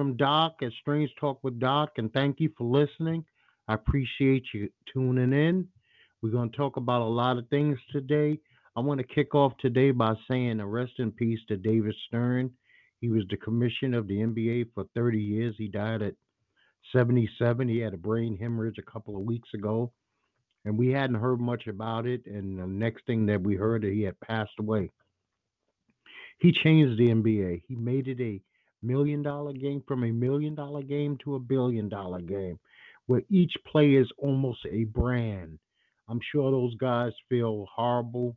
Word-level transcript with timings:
from 0.00 0.16
Doc 0.16 0.54
at 0.62 0.72
Strange 0.80 1.10
Talk 1.20 1.40
with 1.42 1.60
Doc, 1.60 1.90
and 1.98 2.10
thank 2.14 2.40
you 2.40 2.50
for 2.56 2.64
listening. 2.64 3.22
I 3.68 3.74
appreciate 3.74 4.44
you 4.54 4.70
tuning 4.90 5.34
in. 5.34 5.68
We're 6.22 6.32
going 6.32 6.50
to 6.50 6.56
talk 6.56 6.78
about 6.78 7.02
a 7.02 7.04
lot 7.04 7.36
of 7.36 7.46
things 7.50 7.78
today. 7.92 8.38
I 8.74 8.80
want 8.80 8.98
to 8.98 9.06
kick 9.06 9.34
off 9.34 9.52
today 9.58 9.90
by 9.90 10.14
saying 10.26 10.58
a 10.58 10.66
rest 10.66 10.92
in 11.00 11.12
peace 11.12 11.40
to 11.48 11.58
David 11.58 11.94
Stern. 12.06 12.50
He 13.02 13.10
was 13.10 13.24
the 13.28 13.36
commissioner 13.36 13.98
of 13.98 14.08
the 14.08 14.20
NBA 14.20 14.68
for 14.74 14.86
30 14.94 15.20
years. 15.20 15.54
He 15.58 15.68
died 15.68 16.00
at 16.00 16.14
77. 16.92 17.68
He 17.68 17.80
had 17.80 17.92
a 17.92 17.98
brain 17.98 18.38
hemorrhage 18.38 18.78
a 18.78 18.90
couple 18.90 19.16
of 19.16 19.24
weeks 19.24 19.50
ago, 19.52 19.92
and 20.64 20.78
we 20.78 20.88
hadn't 20.88 21.20
heard 21.20 21.42
much 21.42 21.66
about 21.66 22.06
it. 22.06 22.24
And 22.24 22.58
the 22.58 22.66
next 22.66 23.04
thing 23.04 23.26
that 23.26 23.42
we 23.42 23.54
heard, 23.54 23.84
he 23.84 24.00
had 24.04 24.18
passed 24.20 24.58
away. 24.58 24.92
He 26.38 26.52
changed 26.52 26.98
the 26.98 27.10
NBA. 27.10 27.64
He 27.68 27.76
made 27.76 28.08
it 28.08 28.18
a 28.22 28.40
million 28.82 29.22
dollar 29.22 29.52
game 29.52 29.82
from 29.86 30.04
a 30.04 30.10
million 30.10 30.54
dollar 30.54 30.82
game 30.82 31.18
to 31.24 31.34
a 31.34 31.38
billion 31.38 31.88
dollar 31.88 32.20
game 32.20 32.58
where 33.06 33.22
each 33.28 33.52
play 33.66 33.94
is 33.94 34.08
almost 34.18 34.60
a 34.70 34.84
brand. 34.84 35.58
I'm 36.08 36.20
sure 36.30 36.50
those 36.50 36.74
guys 36.76 37.12
feel 37.28 37.66
horrible. 37.74 38.36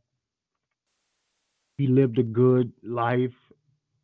He 1.78 1.86
lived 1.86 2.18
a 2.18 2.24
good 2.24 2.72
life. 2.82 3.34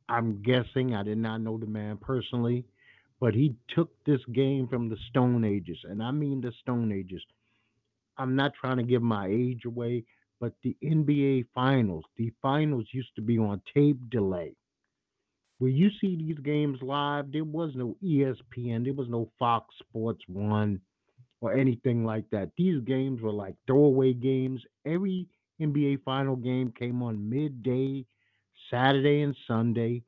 I'm 0.08 0.42
guessing. 0.42 0.94
I 0.94 1.02
did 1.02 1.18
not 1.18 1.40
know 1.40 1.58
the 1.58 1.66
man 1.66 1.96
personally, 1.96 2.64
but 3.20 3.34
he 3.34 3.54
took 3.74 3.90
this 4.04 4.20
game 4.32 4.68
from 4.68 4.88
the 4.88 4.96
Stone 5.08 5.44
Ages, 5.44 5.78
and 5.84 6.02
I 6.02 6.10
mean 6.10 6.40
the 6.40 6.52
Stone 6.62 6.92
Ages. 6.92 7.22
I'm 8.16 8.36
not 8.36 8.52
trying 8.60 8.76
to 8.76 8.82
give 8.82 9.02
my 9.02 9.28
age 9.28 9.64
away, 9.64 10.04
but 10.40 10.52
the 10.62 10.76
NBA 10.84 11.46
Finals, 11.54 12.04
the 12.16 12.32
finals 12.42 12.86
used 12.92 13.14
to 13.16 13.22
be 13.22 13.38
on 13.38 13.60
tape 13.74 13.98
delay. 14.10 14.54
Where 15.60 15.70
you 15.70 15.90
see 16.00 16.16
these 16.16 16.38
games 16.40 16.80
live, 16.82 17.32
there 17.32 17.44
was 17.44 17.72
no 17.76 17.96
ESPN, 18.02 18.84
there 18.84 18.94
was 18.94 19.08
no 19.08 19.30
Fox 19.38 19.74
Sports 19.78 20.24
One 20.28 20.80
or 21.40 21.54
anything 21.54 22.04
like 22.04 22.28
that. 22.30 22.50
These 22.56 22.82
games 22.84 23.22
were 23.22 23.32
like 23.32 23.56
throwaway 23.66 24.14
games. 24.14 24.62
Every 24.86 25.28
NBA 25.60 26.02
final 26.04 26.36
game 26.36 26.72
came 26.72 27.02
on 27.02 27.30
midday, 27.30 28.06
Saturday 28.70 29.22
and 29.22 29.36
Sunday. 29.46 30.02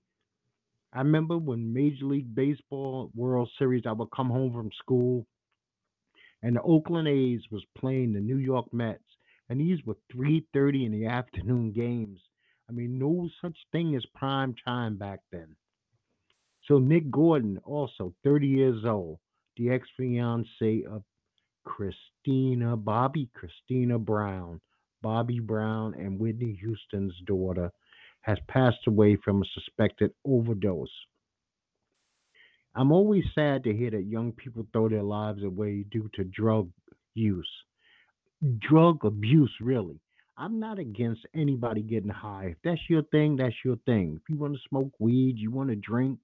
I 0.92 1.00
remember 1.00 1.38
when 1.38 1.72
Major 1.72 2.06
League 2.06 2.34
Baseball 2.34 3.10
World 3.14 3.50
Series, 3.58 3.84
I 3.86 3.92
would 3.92 4.10
come 4.10 4.30
home 4.30 4.52
from 4.52 4.70
school 4.72 5.26
and 6.42 6.56
the 6.56 6.62
Oakland 6.62 7.08
A's 7.08 7.42
was 7.50 7.64
playing 7.76 8.12
the 8.12 8.20
New 8.20 8.38
York 8.38 8.72
Mets. 8.72 9.04
And 9.48 9.60
these 9.60 9.84
were 9.84 9.96
3:30 10.10 10.86
in 10.86 10.92
the 10.92 11.06
afternoon 11.06 11.72
games. 11.72 12.20
I 12.68 12.72
mean, 12.72 12.98
no 12.98 13.28
such 13.40 13.56
thing 13.72 13.94
as 13.96 14.04
prime 14.14 14.54
time 14.64 14.96
back 14.96 15.20
then. 15.30 15.56
So 16.68 16.78
Nick 16.78 17.10
Gordon, 17.10 17.58
also 17.64 18.14
30 18.24 18.46
years 18.46 18.84
old, 18.84 19.18
the 19.56 19.70
ex-fiance 19.70 20.84
of 20.90 21.02
Kristina, 21.66 22.76
Bobbi 22.76 23.28
Kristina 23.36 23.98
Brown, 23.98 24.60
Bobby 25.02 25.40
Brown 25.40 25.94
and 25.94 26.18
Whitney 26.18 26.56
Houston's 26.60 27.14
daughter, 27.26 27.70
has 28.20 28.38
passed 28.48 28.86
away 28.86 29.16
from 29.16 29.42
a 29.42 29.46
suspected 29.54 30.12
overdose. 30.24 30.92
I'm 32.74 32.92
always 32.92 33.24
sad 33.34 33.64
to 33.64 33.76
hear 33.76 33.90
that 33.90 34.04
young 34.04 34.32
people 34.32 34.66
throw 34.72 34.88
their 34.88 35.02
lives 35.02 35.42
away 35.42 35.84
due 35.90 36.08
to 36.14 36.24
drug 36.24 36.70
use, 37.14 37.50
drug 38.58 39.04
abuse, 39.04 39.52
really. 39.60 40.00
I'm 40.42 40.58
not 40.58 40.80
against 40.80 41.24
anybody 41.36 41.82
getting 41.82 42.10
high. 42.10 42.46
If 42.50 42.56
that's 42.64 42.90
your 42.90 43.04
thing, 43.12 43.36
that's 43.36 43.54
your 43.64 43.76
thing. 43.86 44.18
If 44.20 44.28
you 44.28 44.36
want 44.36 44.54
to 44.54 44.60
smoke 44.68 44.90
weed, 44.98 45.38
you 45.38 45.52
want 45.52 45.70
to 45.70 45.76
drink, 45.76 46.18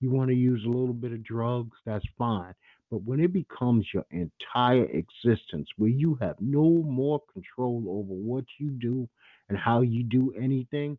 you 0.00 0.10
want 0.10 0.30
to 0.30 0.34
use 0.34 0.64
a 0.64 0.70
little 0.70 0.94
bit 0.94 1.12
of 1.12 1.22
drugs, 1.22 1.76
that's 1.84 2.06
fine. 2.16 2.54
But 2.90 3.02
when 3.02 3.20
it 3.20 3.34
becomes 3.34 3.86
your 3.92 4.06
entire 4.12 4.86
existence, 4.86 5.68
where 5.76 5.90
you 5.90 6.16
have 6.22 6.36
no 6.40 6.82
more 6.86 7.20
control 7.34 7.84
over 7.86 8.14
what 8.14 8.44
you 8.58 8.70
do 8.70 9.06
and 9.50 9.58
how 9.58 9.82
you 9.82 10.04
do 10.04 10.32
anything, 10.40 10.96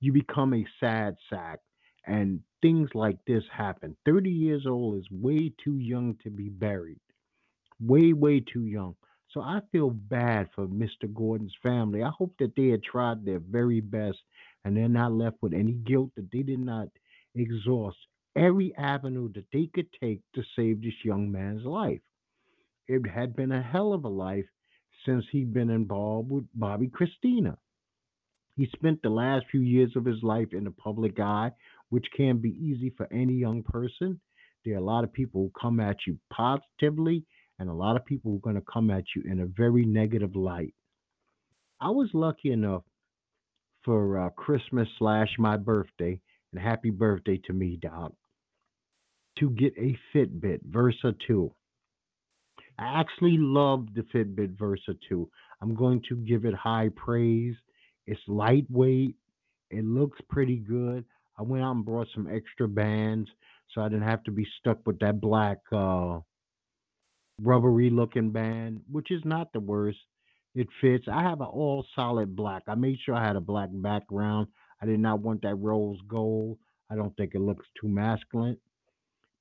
you 0.00 0.12
become 0.12 0.54
a 0.54 0.66
sad 0.80 1.14
sack. 1.30 1.60
And 2.04 2.40
things 2.62 2.90
like 2.94 3.18
this 3.28 3.44
happen. 3.56 3.96
30 4.06 4.28
years 4.28 4.66
old 4.66 4.98
is 4.98 5.06
way 5.12 5.52
too 5.62 5.76
young 5.76 6.16
to 6.24 6.30
be 6.30 6.48
buried. 6.48 6.98
Way, 7.80 8.12
way 8.12 8.40
too 8.40 8.64
young. 8.64 8.96
So 9.38 9.44
I 9.44 9.60
feel 9.70 9.90
bad 9.90 10.48
for 10.52 10.66
Mr. 10.66 11.14
Gordon's 11.14 11.54
family. 11.62 12.02
I 12.02 12.10
hope 12.10 12.34
that 12.40 12.56
they 12.56 12.70
had 12.70 12.82
tried 12.82 13.24
their 13.24 13.38
very 13.38 13.80
best 13.80 14.18
and 14.64 14.76
they're 14.76 14.88
not 14.88 15.12
left 15.12 15.36
with 15.40 15.54
any 15.54 15.74
guilt 15.74 16.10
that 16.16 16.28
they 16.32 16.42
did 16.42 16.58
not 16.58 16.88
exhaust 17.36 17.98
every 18.34 18.74
avenue 18.76 19.32
that 19.34 19.44
they 19.52 19.70
could 19.72 19.86
take 20.00 20.22
to 20.34 20.42
save 20.56 20.82
this 20.82 21.04
young 21.04 21.30
man's 21.30 21.64
life. 21.64 22.00
It 22.88 23.08
had 23.08 23.36
been 23.36 23.52
a 23.52 23.62
hell 23.62 23.92
of 23.92 24.02
a 24.02 24.08
life 24.08 24.46
since 25.06 25.24
he'd 25.30 25.54
been 25.54 25.70
involved 25.70 26.32
with 26.32 26.48
Bobbi 26.58 26.90
Kristina. 26.90 27.58
He 28.56 28.66
spent 28.74 29.02
the 29.02 29.10
last 29.10 29.46
few 29.52 29.60
years 29.60 29.94
of 29.94 30.04
his 30.04 30.20
life 30.24 30.52
in 30.52 30.64
the 30.64 30.72
public 30.72 31.20
eye, 31.20 31.52
which 31.90 32.06
can 32.16 32.38
be 32.38 32.58
easy 32.60 32.90
for 32.90 33.06
any 33.12 33.34
young 33.34 33.62
person. 33.62 34.20
There 34.64 34.74
are 34.74 34.78
a 34.78 34.84
lot 34.84 35.04
of 35.04 35.12
people 35.12 35.42
who 35.42 35.60
come 35.60 35.78
at 35.78 35.98
you 36.08 36.18
positively, 36.28 37.24
and 37.58 37.68
a 37.68 37.74
lot 37.74 37.96
of 37.96 38.04
people 38.04 38.30
who 38.30 38.36
are 38.36 38.40
going 38.40 38.56
to 38.56 38.72
come 38.72 38.90
at 38.90 39.04
you 39.14 39.22
in 39.30 39.40
a 39.40 39.46
very 39.46 39.84
negative 39.84 40.36
light. 40.36 40.74
I 41.80 41.90
was 41.90 42.08
lucky 42.12 42.52
enough 42.52 42.82
for 43.84 44.18
uh, 44.18 44.30
Christmas 44.30 44.88
slash 44.98 45.28
my 45.38 45.56
birthday, 45.56 46.20
and 46.52 46.60
happy 46.60 46.90
birthday 46.90 47.40
to 47.46 47.52
me, 47.52 47.78
Doc, 47.80 48.12
to 49.38 49.50
get 49.50 49.74
a 49.78 49.96
Fitbit 50.14 50.60
Versa 50.64 51.14
2. 51.26 51.52
I 52.78 53.00
actually 53.00 53.36
love 53.38 53.86
the 53.94 54.02
Fitbit 54.14 54.58
Versa 54.58 54.94
2. 55.08 55.28
I'm 55.60 55.74
going 55.74 56.02
to 56.08 56.16
give 56.16 56.44
it 56.44 56.54
high 56.54 56.90
praise. 56.94 57.56
It's 58.06 58.20
lightweight. 58.28 59.16
It 59.70 59.84
looks 59.84 60.18
pretty 60.28 60.56
good. 60.56 61.04
I 61.38 61.42
went 61.42 61.62
out 61.62 61.76
and 61.76 61.84
brought 61.84 62.08
some 62.14 62.28
extra 62.32 62.68
bands 62.68 63.28
so 63.74 63.82
I 63.82 63.88
didn't 63.88 64.08
have 64.08 64.24
to 64.24 64.30
be 64.30 64.46
stuck 64.58 64.86
with 64.86 64.98
that 65.00 65.20
black 65.20 65.58
uh, 65.72 66.20
rubbery 67.40 67.90
looking 67.90 68.30
band, 68.30 68.80
which 68.90 69.10
is 69.10 69.22
not 69.24 69.52
the 69.52 69.60
worst. 69.60 69.98
It 70.54 70.68
fits. 70.80 71.06
I 71.10 71.22
have 71.22 71.40
an 71.40 71.46
all 71.46 71.84
solid 71.94 72.34
black. 72.34 72.62
I 72.66 72.74
made 72.74 72.98
sure 73.04 73.14
I 73.14 73.26
had 73.26 73.36
a 73.36 73.40
black 73.40 73.68
background. 73.72 74.48
I 74.82 74.86
did 74.86 75.00
not 75.00 75.20
want 75.20 75.42
that 75.42 75.56
rose 75.56 75.98
gold. 76.08 76.58
I 76.90 76.96
don't 76.96 77.16
think 77.16 77.34
it 77.34 77.40
looks 77.40 77.66
too 77.80 77.88
masculine. 77.88 78.56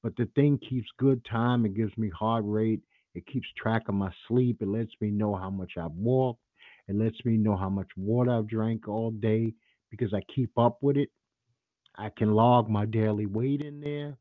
But 0.04 0.16
the 0.16 0.30
thing 0.36 0.60
keeps 0.70 0.88
good 1.00 1.26
time. 1.26 1.66
It 1.66 1.76
gives 1.76 1.98
me 1.98 2.10
heart 2.10 2.44
rate. 2.46 2.82
It 3.16 3.26
keeps 3.26 3.48
track 3.58 3.90
of 3.90 3.96
my 3.96 4.12
sleep. 4.28 4.62
It 4.62 4.68
lets 4.68 4.92
me 5.02 5.10
know 5.10 5.36
how 5.36 5.50
much 5.50 5.74
I've 5.78 5.92
walked. 5.92 6.42
It 6.88 6.96
lets 6.96 7.18
me 7.26 7.38
know 7.38 7.58
how 7.58 7.70
much 7.70 7.88
water 7.98 8.32
I've 8.32 8.48
drank 8.48 8.88
all 8.88 9.12
day 9.12 9.54
because 9.90 10.14
I 10.14 10.22
keep 10.34 10.52
up 10.58 10.78
with 10.82 10.98
it. 10.98 11.10
I 11.98 12.10
can 12.16 12.34
log 12.34 12.70
my 12.70 12.86
daily 12.86 13.26
weight 13.26 13.62
in 13.62 13.82
there. 13.82 14.18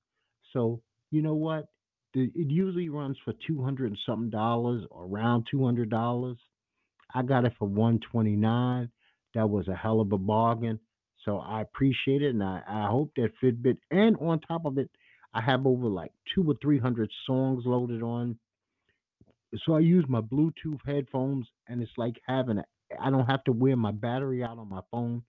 So, 0.52 0.80
you 1.10 1.20
know 1.20 1.34
what? 1.34 1.66
It 2.16 2.50
usually 2.50 2.88
runs 2.88 3.18
for 3.24 3.34
200 3.46 3.88
and 3.88 3.98
something 4.06 4.30
dollars, 4.30 4.84
around 4.96 5.46
$200. 5.52 6.36
I 7.14 7.22
got 7.22 7.44
it 7.44 7.52
for 7.58 7.68
129. 7.68 8.90
That 9.34 9.50
was 9.50 9.68
a 9.68 9.74
hell 9.74 10.00
of 10.00 10.12
a 10.12 10.18
bargain. 10.18 10.80
So 11.24 11.38
I 11.38 11.60
appreciate 11.62 12.22
it 12.22 12.30
and 12.30 12.42
I, 12.42 12.62
I 12.66 12.86
hope 12.88 13.12
that 13.16 13.32
Fitbit 13.42 13.78
and 13.90 14.16
on 14.18 14.40
top 14.40 14.64
of 14.64 14.78
it, 14.78 14.90
I 15.34 15.40
have 15.42 15.66
over 15.66 15.86
like 15.88 16.12
two 16.34 16.48
or 16.48 16.54
three 16.62 16.78
hundred 16.78 17.10
songs 17.26 17.64
loaded 17.66 18.02
on 18.02 18.38
so 19.64 19.74
I 19.74 19.80
use 19.80 20.04
my 20.08 20.20
Bluetooth 20.20 20.80
headphones, 20.84 21.46
and 21.68 21.80
it's 21.82 21.92
like 21.96 22.16
having 22.26 22.58
a. 22.58 22.64
I 23.00 23.10
don't 23.10 23.26
have 23.26 23.44
to 23.44 23.52
wear 23.52 23.76
my 23.76 23.90
battery 23.92 24.44
out 24.44 24.58
on 24.58 24.68
my 24.68 24.80
phone 24.90 25.22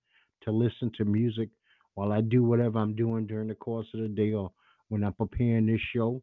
to 0.44 0.51
listen 0.51 0.92
to 0.98 1.06
music 1.06 1.50
while 1.95 2.12
I 2.12 2.22
do 2.22 2.44
whatever 2.44 2.80
I'm 2.80 2.95
doing 2.95 3.25
during 3.25 3.48
the 3.48 3.56
course 3.56 3.88
of 3.94 4.01
the 4.01 4.07
day 4.07 4.34
or 4.34 4.51
when 4.89 5.04
I'm 5.04 5.13
preparing 5.13 5.66
this 5.66 5.81
show. 5.95 6.22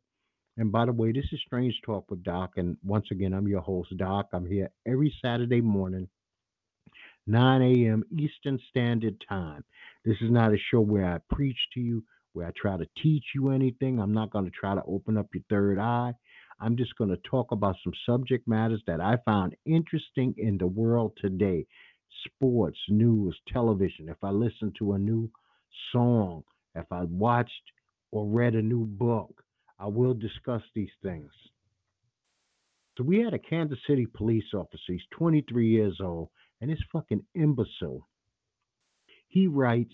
And 0.56 0.70
by 0.70 0.86
the 0.86 0.92
way, 0.92 1.10
this 1.10 1.26
is 1.32 1.40
Strange 1.44 1.74
Talk 1.84 2.08
with 2.10 2.22
Doc, 2.22 2.52
and 2.56 2.76
once 2.84 3.06
again, 3.10 3.32
I'm 3.32 3.48
your 3.48 3.60
host, 3.60 3.96
Doc. 3.96 4.28
I'm 4.32 4.46
here 4.46 4.70
every 4.86 5.12
Saturday 5.20 5.60
morning, 5.60 6.08
9 7.26 7.62
a.m. 7.62 8.04
Eastern 8.16 8.60
Standard 8.70 9.16
Time. 9.28 9.64
This 10.04 10.16
is 10.20 10.30
not 10.30 10.52
a 10.52 10.58
show 10.70 10.80
where 10.80 11.06
I 11.06 11.18
preach 11.34 11.58
to 11.74 11.80
you, 11.80 12.04
where 12.34 12.46
I 12.46 12.52
try 12.56 12.76
to 12.76 12.86
teach 13.02 13.24
you 13.34 13.50
anything. 13.50 13.98
I'm 13.98 14.14
not 14.14 14.30
going 14.30 14.44
to 14.44 14.50
try 14.52 14.76
to 14.76 14.82
open 14.86 15.16
up 15.16 15.26
your 15.34 15.42
third 15.50 15.80
eye. 15.80 16.14
I'm 16.60 16.76
just 16.76 16.96
going 16.96 17.10
to 17.10 17.18
talk 17.28 17.50
about 17.50 17.76
some 17.82 17.92
subject 18.06 18.46
matters 18.46 18.82
that 18.86 19.00
I 19.00 19.16
found 19.24 19.56
interesting 19.66 20.34
in 20.38 20.56
the 20.58 20.68
world 20.68 21.18
today 21.20 21.66
sports, 22.26 22.78
news, 22.88 23.36
television. 23.52 24.08
If 24.08 24.22
I 24.22 24.30
listen 24.30 24.72
to 24.78 24.92
a 24.92 24.98
new 24.98 25.30
song, 25.90 26.44
if 26.76 26.86
I 26.92 27.02
watched 27.02 27.52
or 28.12 28.26
read 28.26 28.54
a 28.54 28.62
new 28.62 28.86
book, 28.86 29.43
I 29.84 29.88
will 29.88 30.14
discuss 30.14 30.62
these 30.74 30.92
things. 31.02 31.30
So 32.96 33.04
we 33.04 33.18
had 33.18 33.34
a 33.34 33.38
Kansas 33.38 33.78
City 33.86 34.06
police 34.06 34.54
officer. 34.54 34.80
He's 34.94 35.02
23 35.10 35.68
years 35.68 35.98
old, 36.02 36.30
and 36.62 36.70
this 36.70 36.78
fucking 36.90 37.22
imbecile. 37.34 38.08
He 39.28 39.46
writes 39.46 39.92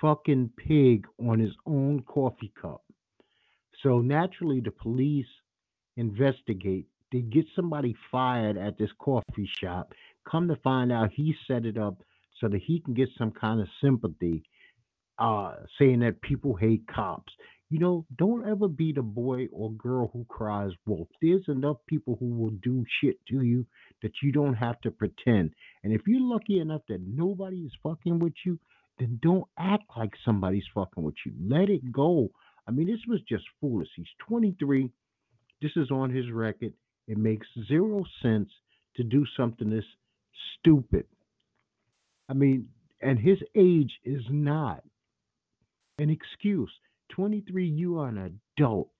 fucking 0.00 0.50
pig 0.56 1.06
on 1.24 1.38
his 1.38 1.52
own 1.66 2.02
coffee 2.02 2.52
cup. 2.60 2.82
So 3.84 4.00
naturally, 4.00 4.60
the 4.60 4.72
police 4.72 5.26
investigate. 5.96 6.86
They 7.12 7.20
get 7.20 7.44
somebody 7.54 7.94
fired 8.10 8.56
at 8.56 8.76
this 8.76 8.90
coffee 8.98 9.48
shop. 9.62 9.92
Come 10.28 10.48
to 10.48 10.56
find 10.64 10.90
out, 10.90 11.12
he 11.14 11.36
set 11.46 11.64
it 11.64 11.78
up 11.78 12.02
so 12.40 12.48
that 12.48 12.60
he 12.66 12.80
can 12.80 12.94
get 12.94 13.10
some 13.16 13.30
kind 13.30 13.60
of 13.60 13.68
sympathy, 13.80 14.42
uh, 15.20 15.54
saying 15.78 16.00
that 16.00 16.22
people 16.22 16.56
hate 16.56 16.82
cops. 16.92 17.32
You 17.70 17.78
know, 17.78 18.04
don't 18.16 18.48
ever 18.48 18.66
be 18.66 18.92
the 18.92 19.02
boy 19.02 19.46
or 19.52 19.70
girl 19.72 20.10
who 20.12 20.24
cries 20.28 20.72
wolf. 20.86 21.08
There's 21.22 21.44
enough 21.46 21.76
people 21.86 22.16
who 22.18 22.26
will 22.26 22.50
do 22.62 22.84
shit 23.00 23.24
to 23.28 23.42
you 23.42 23.64
that 24.02 24.10
you 24.22 24.32
don't 24.32 24.54
have 24.54 24.80
to 24.80 24.90
pretend. 24.90 25.52
And 25.84 25.92
if 25.92 26.02
you're 26.06 26.20
lucky 26.20 26.58
enough 26.58 26.82
that 26.88 27.00
nobody 27.06 27.58
is 27.58 27.72
fucking 27.82 28.18
with 28.18 28.32
you, 28.44 28.58
then 28.98 29.20
don't 29.22 29.46
act 29.56 29.84
like 29.96 30.10
somebody's 30.24 30.64
fucking 30.74 31.04
with 31.04 31.14
you. 31.24 31.32
Let 31.48 31.70
it 31.70 31.92
go. 31.92 32.30
I 32.66 32.72
mean, 32.72 32.88
this 32.88 33.00
was 33.06 33.20
just 33.28 33.44
foolish. 33.60 33.88
He's 33.94 34.06
23. 34.28 34.90
This 35.62 35.72
is 35.76 35.92
on 35.92 36.10
his 36.10 36.30
record. 36.32 36.72
It 37.06 37.18
makes 37.18 37.46
zero 37.68 38.04
sense 38.20 38.50
to 38.96 39.04
do 39.04 39.24
something 39.36 39.70
this 39.70 39.84
stupid. 40.58 41.06
I 42.28 42.32
mean, 42.32 42.68
and 43.00 43.18
his 43.18 43.38
age 43.56 43.92
is 44.04 44.22
not 44.28 44.82
an 45.98 46.10
excuse. 46.10 46.70
23, 47.10 47.66
you 47.66 47.98
are 47.98 48.08
an 48.08 48.40
adult. 48.58 48.90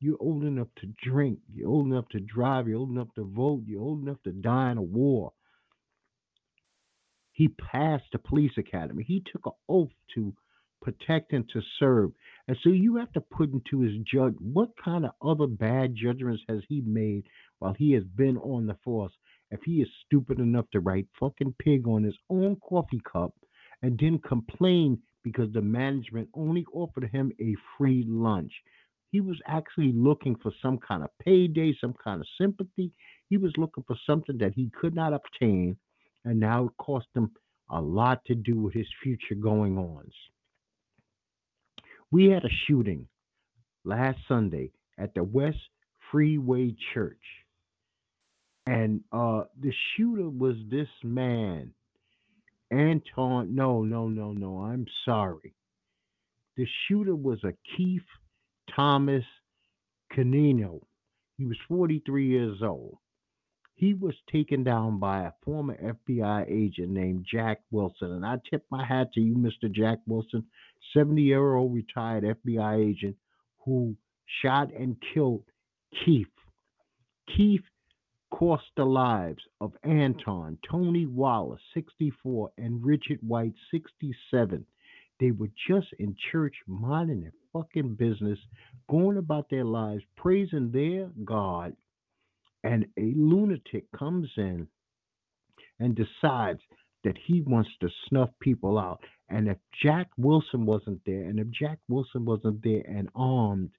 You're 0.00 0.16
old 0.20 0.44
enough 0.44 0.68
to 0.80 0.92
drink. 1.02 1.38
You're 1.54 1.70
old 1.70 1.86
enough 1.86 2.08
to 2.10 2.20
drive. 2.20 2.66
You're 2.68 2.78
old 2.78 2.90
enough 2.90 3.14
to 3.14 3.24
vote. 3.24 3.62
You're 3.66 3.82
old 3.82 4.02
enough 4.02 4.22
to 4.24 4.32
die 4.32 4.72
in 4.72 4.78
a 4.78 4.82
war. 4.82 5.32
He 7.32 7.48
passed 7.48 8.04
the 8.12 8.18
police 8.18 8.52
academy. 8.58 9.04
He 9.06 9.22
took 9.32 9.46
an 9.46 9.52
oath 9.68 9.90
to 10.14 10.34
protect 10.82 11.32
and 11.32 11.48
to 11.50 11.62
serve. 11.78 12.10
And 12.48 12.56
so 12.62 12.70
you 12.70 12.96
have 12.96 13.12
to 13.12 13.20
put 13.20 13.52
into 13.52 13.80
his 13.80 13.92
judge 14.12 14.34
what 14.40 14.70
kind 14.82 15.06
of 15.06 15.12
other 15.22 15.46
bad 15.46 15.94
judgments 15.94 16.42
has 16.48 16.60
he 16.68 16.82
made 16.82 17.24
while 17.60 17.74
he 17.74 17.92
has 17.92 18.04
been 18.04 18.36
on 18.38 18.66
the 18.66 18.76
force. 18.84 19.12
If 19.50 19.60
he 19.64 19.82
is 19.82 19.88
stupid 20.06 20.40
enough 20.40 20.68
to 20.72 20.80
write 20.80 21.06
fucking 21.20 21.54
pig 21.58 21.86
on 21.86 22.02
his 22.02 22.16
own 22.28 22.56
coffee 22.56 23.00
cup 23.10 23.34
and 23.82 23.98
then 23.98 24.18
complain 24.18 24.98
because 25.22 25.52
the 25.52 25.62
management 25.62 26.28
only 26.34 26.64
offered 26.72 27.10
him 27.10 27.32
a 27.40 27.54
free 27.76 28.04
lunch. 28.06 28.52
He 29.10 29.20
was 29.20 29.38
actually 29.46 29.92
looking 29.92 30.36
for 30.42 30.52
some 30.62 30.78
kind 30.78 31.02
of 31.04 31.10
payday, 31.24 31.74
some 31.80 31.94
kind 32.02 32.20
of 32.20 32.26
sympathy. 32.40 32.92
He 33.28 33.36
was 33.36 33.52
looking 33.56 33.84
for 33.86 33.96
something 34.06 34.38
that 34.38 34.54
he 34.54 34.70
could 34.80 34.94
not 34.94 35.12
obtain, 35.12 35.76
and 36.24 36.40
now 36.40 36.66
it 36.66 36.72
cost 36.78 37.06
him 37.14 37.30
a 37.70 37.80
lot 37.80 38.24
to 38.26 38.34
do 38.34 38.60
with 38.60 38.74
his 38.74 38.86
future 39.02 39.34
going 39.34 39.78
ons. 39.78 40.14
We 42.10 42.26
had 42.26 42.44
a 42.44 42.50
shooting 42.66 43.06
last 43.84 44.18
Sunday 44.28 44.72
at 44.98 45.14
the 45.14 45.24
West 45.24 45.58
Freeway 46.10 46.74
Church. 46.92 47.16
And 48.66 49.00
uh 49.12 49.44
the 49.60 49.72
shooter 49.96 50.28
was 50.28 50.56
this 50.70 50.88
man 51.02 51.72
Anton, 52.72 53.54
no, 53.54 53.82
no, 53.82 54.08
no, 54.08 54.32
no. 54.32 54.62
I'm 54.62 54.86
sorry. 55.04 55.54
The 56.56 56.66
shooter 56.86 57.14
was 57.14 57.38
a 57.44 57.54
Keith 57.76 58.02
Thomas 58.74 59.24
Kinnunen. 60.16 60.80
He 61.36 61.44
was 61.46 61.56
43 61.68 62.26
years 62.26 62.58
old. 62.62 62.98
He 63.74 63.94
was 63.94 64.14
taken 64.30 64.62
down 64.62 64.98
by 64.98 65.24
a 65.24 65.32
former 65.44 65.76
FBI 65.76 66.44
agent 66.48 66.90
named 66.90 67.26
Jack 67.30 67.60
Wilson. 67.70 68.12
And 68.12 68.24
I 68.24 68.36
tip 68.48 68.64
my 68.70 68.84
hat 68.84 69.12
to 69.14 69.20
you, 69.20 69.34
Mr. 69.34 69.70
Jack 69.72 69.98
Wilson, 70.06 70.44
70 70.94 71.22
year 71.22 71.54
old 71.54 71.74
retired 71.74 72.24
FBI 72.24 72.90
agent 72.90 73.16
who 73.64 73.96
shot 74.42 74.72
and 74.72 74.96
killed 75.12 75.44
Keith. 76.04 76.26
Keith 77.34 77.64
cost 78.32 78.64
the 78.76 78.84
lives 78.84 79.42
of 79.60 79.72
Anton, 79.84 80.58
Tony 80.68 81.06
Wallace, 81.06 81.60
64, 81.74 82.50
and 82.56 82.84
Richard 82.84 83.18
White, 83.20 83.54
67. 83.70 84.64
They 85.20 85.30
were 85.30 85.50
just 85.68 85.88
in 85.98 86.16
church 86.32 86.54
minding 86.66 87.20
their 87.20 87.34
fucking 87.52 87.94
business, 87.94 88.38
going 88.90 89.18
about 89.18 89.50
their 89.50 89.64
lives, 89.64 90.02
praising 90.16 90.72
their 90.72 91.10
God, 91.24 91.76
and 92.64 92.86
a 92.98 93.12
lunatic 93.14 93.84
comes 93.96 94.28
in 94.36 94.66
and 95.78 95.94
decides 95.94 96.60
that 97.04 97.18
he 97.26 97.42
wants 97.42 97.70
to 97.80 97.88
snuff 98.08 98.30
people 98.40 98.78
out. 98.78 99.00
And 99.28 99.48
if 99.48 99.58
Jack 99.82 100.08
Wilson 100.16 100.64
wasn't 100.64 101.00
there, 101.04 101.24
and 101.24 101.38
if 101.38 101.48
Jack 101.50 101.78
Wilson 101.88 102.24
wasn't 102.24 102.62
there 102.62 102.82
and 102.88 103.08
armed, 103.14 103.70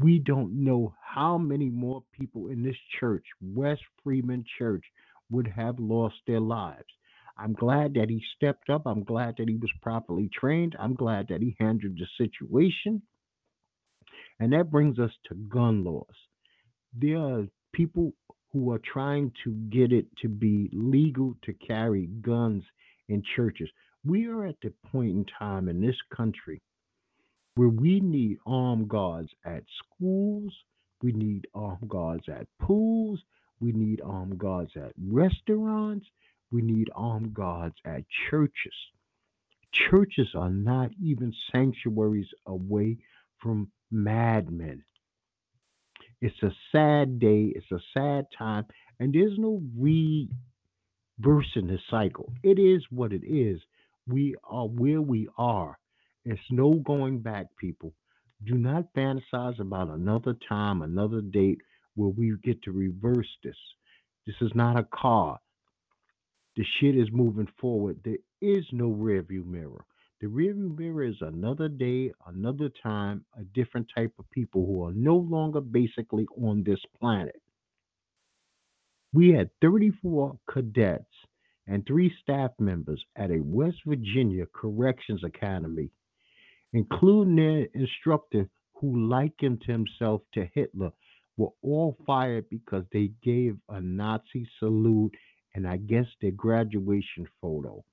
we 0.00 0.18
don't 0.18 0.64
know 0.64 0.94
how 1.02 1.36
many 1.36 1.68
more 1.68 2.02
people 2.12 2.48
in 2.48 2.62
this 2.62 2.76
church, 2.98 3.24
West 3.42 3.82
Freeway 4.02 4.42
Church, 4.58 4.84
would 5.30 5.46
have 5.46 5.78
lost 5.78 6.16
their 6.26 6.40
lives. 6.40 6.88
I'm 7.38 7.52
glad 7.52 7.94
that 7.94 8.10
he 8.10 8.22
stepped 8.36 8.70
up. 8.70 8.82
I'm 8.86 9.04
glad 9.04 9.36
that 9.38 9.48
he 9.48 9.56
was 9.56 9.70
properly 9.82 10.28
trained. 10.32 10.76
I'm 10.78 10.94
glad 10.94 11.28
that 11.28 11.40
he 11.40 11.56
handled 11.58 11.98
the 11.98 12.06
situation. 12.18 13.02
And 14.38 14.52
that 14.52 14.70
brings 14.70 14.98
us 14.98 15.12
to 15.28 15.34
gun 15.34 15.84
laws. 15.84 16.06
There 16.96 17.18
are 17.18 17.46
people 17.72 18.12
who 18.52 18.72
are 18.72 18.80
trying 18.92 19.32
to 19.44 19.52
get 19.70 19.92
it 19.92 20.06
to 20.22 20.28
be 20.28 20.70
legal 20.72 21.34
to 21.44 21.52
carry 21.54 22.06
guns 22.20 22.64
in 23.08 23.22
churches. 23.36 23.70
We 24.04 24.26
are 24.26 24.46
at 24.46 24.56
the 24.62 24.72
point 24.90 25.10
in 25.10 25.26
time 25.38 25.68
in 25.68 25.80
this 25.80 25.96
country 26.14 26.60
where 27.60 27.68
we 27.68 28.00
need 28.00 28.38
armed 28.46 28.88
guards 28.88 29.28
at 29.44 29.62
schools, 29.84 30.50
we 31.02 31.12
need 31.12 31.46
armed 31.54 31.86
guards 31.90 32.24
at 32.26 32.46
pools, 32.58 33.20
we 33.60 33.70
need 33.70 34.00
armed 34.00 34.38
guards 34.38 34.70
at 34.76 34.92
restaurants, 34.98 36.06
we 36.50 36.62
need 36.62 36.88
armed 36.94 37.34
guards 37.34 37.74
at 37.84 38.02
churches. 38.30 38.72
Churches 39.74 40.28
are 40.34 40.48
not 40.48 40.88
even 41.04 41.34
sanctuaries 41.52 42.28
away 42.46 42.96
from 43.42 43.70
madmen. 43.90 44.82
It's 46.22 46.42
a 46.42 46.52
sad 46.72 47.18
day, 47.20 47.52
it's 47.54 47.70
a 47.70 47.80
sad 47.92 48.24
time, 48.38 48.64
and 48.98 49.12
there's 49.12 49.38
no 49.38 49.60
reversing 49.76 51.66
the 51.66 51.78
cycle. 51.90 52.32
It 52.42 52.58
is 52.58 52.86
what 52.88 53.12
it 53.12 53.22
is. 53.22 53.60
We 54.06 54.34
are 54.44 54.66
where 54.66 55.02
we 55.02 55.28
are. 55.36 55.76
It's 56.24 56.40
no 56.50 56.74
going 56.74 57.20
back, 57.20 57.46
people. 57.56 57.94
Do 58.44 58.54
not 58.54 58.92
fantasize 58.94 59.58
about 59.58 59.88
another 59.88 60.34
time, 60.48 60.82
another 60.82 61.20
date 61.22 61.60
where 61.94 62.10
we 62.10 62.34
get 62.42 62.62
to 62.62 62.72
reverse 62.72 63.28
this. 63.42 63.56
This 64.26 64.36
is 64.40 64.52
not 64.54 64.78
a 64.78 64.84
car. 64.94 65.38
The 66.56 66.64
shit 66.78 66.96
is 66.96 67.08
moving 67.10 67.48
forward. 67.60 68.00
There 68.04 68.18
is 68.40 68.64
no 68.72 68.90
rearview 68.90 69.46
mirror. 69.46 69.84
The 70.20 70.26
rearview 70.26 70.76
mirror 70.76 71.04
is 71.04 71.16
another 71.22 71.68
day, 71.68 72.12
another 72.26 72.70
time, 72.82 73.24
a 73.38 73.42
different 73.42 73.88
type 73.94 74.12
of 74.18 74.30
people 74.30 74.66
who 74.66 74.84
are 74.84 74.92
no 74.92 75.16
longer 75.16 75.62
basically 75.62 76.26
on 76.36 76.62
this 76.64 76.80
planet. 76.98 77.40
We 79.12 79.30
had 79.30 79.50
34 79.62 80.38
cadets 80.52 81.04
and 81.66 81.86
three 81.86 82.12
staff 82.22 82.50
members 82.58 83.02
at 83.16 83.30
a 83.30 83.40
West 83.40 83.78
Virginia 83.86 84.44
Corrections 84.52 85.24
Academy 85.24 85.90
including 86.72 87.36
their 87.36 87.66
instructor 87.74 88.48
who 88.74 89.08
likened 89.08 89.62
himself 89.66 90.22
to 90.34 90.48
Hitler, 90.54 90.90
were 91.36 91.50
all 91.62 91.96
fired 92.06 92.48
because 92.50 92.84
they 92.92 93.10
gave 93.22 93.56
a 93.68 93.80
Nazi 93.80 94.46
salute 94.58 95.14
and 95.54 95.66
I 95.66 95.78
guess 95.78 96.06
their 96.20 96.30
graduation 96.30 97.26
photo. 97.40 97.84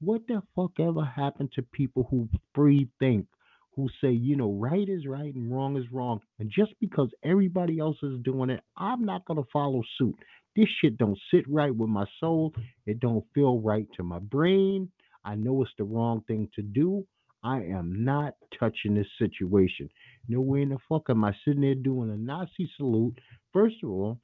What 0.00 0.22
the 0.28 0.42
fuck 0.54 0.72
ever 0.80 1.04
happened 1.04 1.52
to 1.54 1.62
people 1.62 2.06
who 2.10 2.28
free 2.54 2.88
think, 2.98 3.26
who 3.74 3.88
say, 4.00 4.10
you 4.10 4.36
know, 4.36 4.52
right 4.52 4.88
is 4.88 5.06
right 5.06 5.34
and 5.34 5.52
wrong 5.52 5.76
is 5.76 5.90
wrong, 5.92 6.20
and 6.38 6.50
just 6.50 6.72
because 6.80 7.10
everybody 7.24 7.78
else 7.78 7.96
is 8.02 8.20
doing 8.22 8.50
it, 8.50 8.60
I'm 8.76 9.04
not 9.04 9.24
gonna 9.24 9.42
follow 9.52 9.82
suit. 9.96 10.16
This 10.56 10.68
shit 10.80 10.98
don't 10.98 11.18
sit 11.32 11.48
right 11.48 11.74
with 11.74 11.88
my 11.88 12.04
soul. 12.18 12.52
It 12.86 13.00
don't 13.00 13.24
feel 13.34 13.60
right 13.60 13.86
to 13.96 14.02
my 14.02 14.18
brain. 14.18 14.90
I 15.24 15.36
know 15.36 15.62
it's 15.62 15.70
the 15.78 15.84
wrong 15.84 16.22
thing 16.26 16.48
to 16.56 16.62
do. 16.62 17.06
I 17.44 17.58
am 17.62 18.04
not 18.04 18.34
touching 18.58 18.94
this 18.94 19.06
situation. 19.18 19.88
No 20.28 20.40
way 20.40 20.62
in 20.62 20.70
the 20.70 20.78
fuck 20.88 21.08
am 21.08 21.24
I 21.24 21.32
sitting 21.44 21.62
there 21.62 21.74
doing 21.74 22.10
a 22.10 22.16
Nazi 22.16 22.70
salute. 22.76 23.18
First 23.52 23.76
of 23.82 23.90
all, 23.90 24.18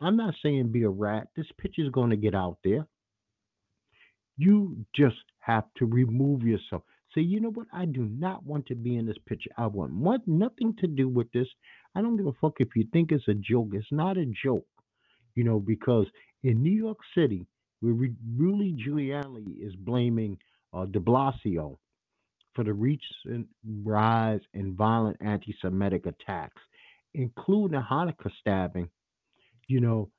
I'm 0.00 0.16
not 0.16 0.34
saying 0.42 0.72
be 0.72 0.82
a 0.82 0.88
rat. 0.90 1.28
This 1.36 1.46
picture 1.58 1.82
is 1.82 1.90
going 1.90 2.10
to 2.10 2.16
get 2.16 2.34
out 2.34 2.58
there. 2.64 2.86
You 4.36 4.76
just 4.94 5.16
have 5.40 5.64
to 5.78 5.86
remove 5.86 6.42
yourself. 6.42 6.82
Say, 7.14 7.22
you 7.22 7.40
know 7.40 7.50
what? 7.50 7.68
I 7.72 7.86
do 7.86 8.02
not 8.04 8.44
want 8.44 8.66
to 8.66 8.74
be 8.74 8.96
in 8.96 9.06
this 9.06 9.16
picture. 9.26 9.50
I 9.56 9.66
want 9.68 9.94
what, 9.94 10.20
nothing 10.26 10.74
to 10.80 10.86
do 10.86 11.08
with 11.08 11.30
this. 11.32 11.46
I 11.94 12.02
don't 12.02 12.16
give 12.16 12.26
a 12.26 12.32
fuck 12.40 12.54
if 12.58 12.68
you 12.76 12.86
think 12.92 13.12
it's 13.12 13.28
a 13.28 13.34
joke. 13.34 13.68
It's 13.72 13.86
not 13.90 14.18
a 14.18 14.26
joke, 14.44 14.66
you 15.34 15.44
know, 15.44 15.58
because 15.58 16.06
in 16.42 16.62
New 16.62 16.72
York 16.72 16.98
City, 17.16 17.46
where 17.80 17.94
Rudy 17.94 18.76
Giuliani 18.86 19.66
is 19.66 19.74
blaming 19.76 20.36
uh, 20.74 20.84
de 20.84 20.98
Blasio 21.00 21.78
for 22.56 22.64
the 22.64 22.72
recent 22.72 23.46
rise 23.84 24.40
in 24.54 24.74
violent 24.74 25.18
anti 25.20 25.54
Semitic 25.60 26.06
attacks, 26.06 26.62
including 27.14 27.76
a 27.76 27.86
Hanukkah 27.88 28.32
stabbing. 28.40 28.88
You 29.68 29.80
know, 29.80 30.10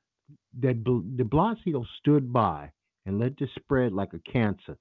that 0.62 0.84
de 0.84 1.24
Blasio 1.24 1.84
stood 2.00 2.32
by 2.32 2.72
and 3.06 3.20
let 3.20 3.38
this 3.40 3.50
spread 3.58 3.92
like 3.92 4.14
a 4.14 4.32
cancer. 4.32 4.78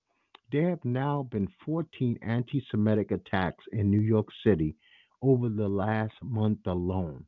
There 0.53 0.71
have 0.71 0.85
now 0.85 1.27
been 1.31 1.49
14 1.65 2.19
anti 2.23 2.63
Semitic 2.71 3.11
attacks 3.11 3.65
in 3.73 3.91
New 3.91 4.01
York 4.01 4.29
City 4.45 4.77
over 5.23 5.49
the 5.49 5.69
last 5.69 6.15
month 6.23 6.67
alone. 6.67 7.25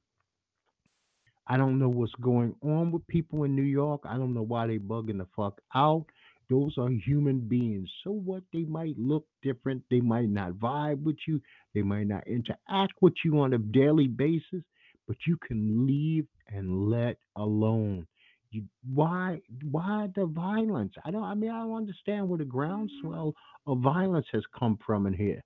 I 1.46 1.56
don't 1.56 1.78
know 1.78 1.88
what's 1.88 2.12
going 2.20 2.54
on 2.62 2.92
with 2.92 3.06
people 3.06 3.44
in 3.44 3.56
New 3.56 3.62
York. 3.62 4.02
I 4.04 4.18
don't 4.18 4.34
know 4.34 4.42
why 4.42 4.66
they 4.66 4.78
bugging 4.78 5.18
the 5.18 5.26
fuck 5.34 5.60
out. 5.74 6.04
Those 6.50 6.74
are 6.78 6.90
human 6.90 7.40
beings. 7.40 7.90
So 8.04 8.12
what? 8.12 8.42
They 8.52 8.64
might 8.64 8.98
look 8.98 9.26
different. 9.42 9.82
They 9.90 10.00
might 10.00 10.28
not 10.30 10.52
vibe 10.54 11.02
with 11.02 11.18
you. 11.26 11.40
They 11.74 11.82
might 11.82 12.06
not 12.08 12.26
interact 12.26 12.94
with 13.00 13.14
you 13.24 13.40
on 13.40 13.54
a 13.54 13.58
daily 13.58 14.08
basis, 14.08 14.62
but 15.06 15.16
you 15.26 15.38
can 15.46 15.86
leave 15.86 16.26
and 16.48 16.90
let 16.90 17.18
alone. 17.36 18.06
You, 18.50 18.64
why 18.94 19.40
why 19.70 20.08
the 20.16 20.26
violence? 20.26 20.94
I 21.04 21.10
don't 21.10 21.24
I 21.24 21.34
mean 21.34 21.50
I 21.50 21.60
don't 21.64 21.76
understand 21.76 22.28
where 22.28 22.38
the 22.38 22.46
groundswell 22.46 23.34
of 23.66 23.80
violence 23.80 24.26
has 24.32 24.44
come 24.58 24.78
from 24.86 25.06
in 25.06 25.14
here. 25.14 25.42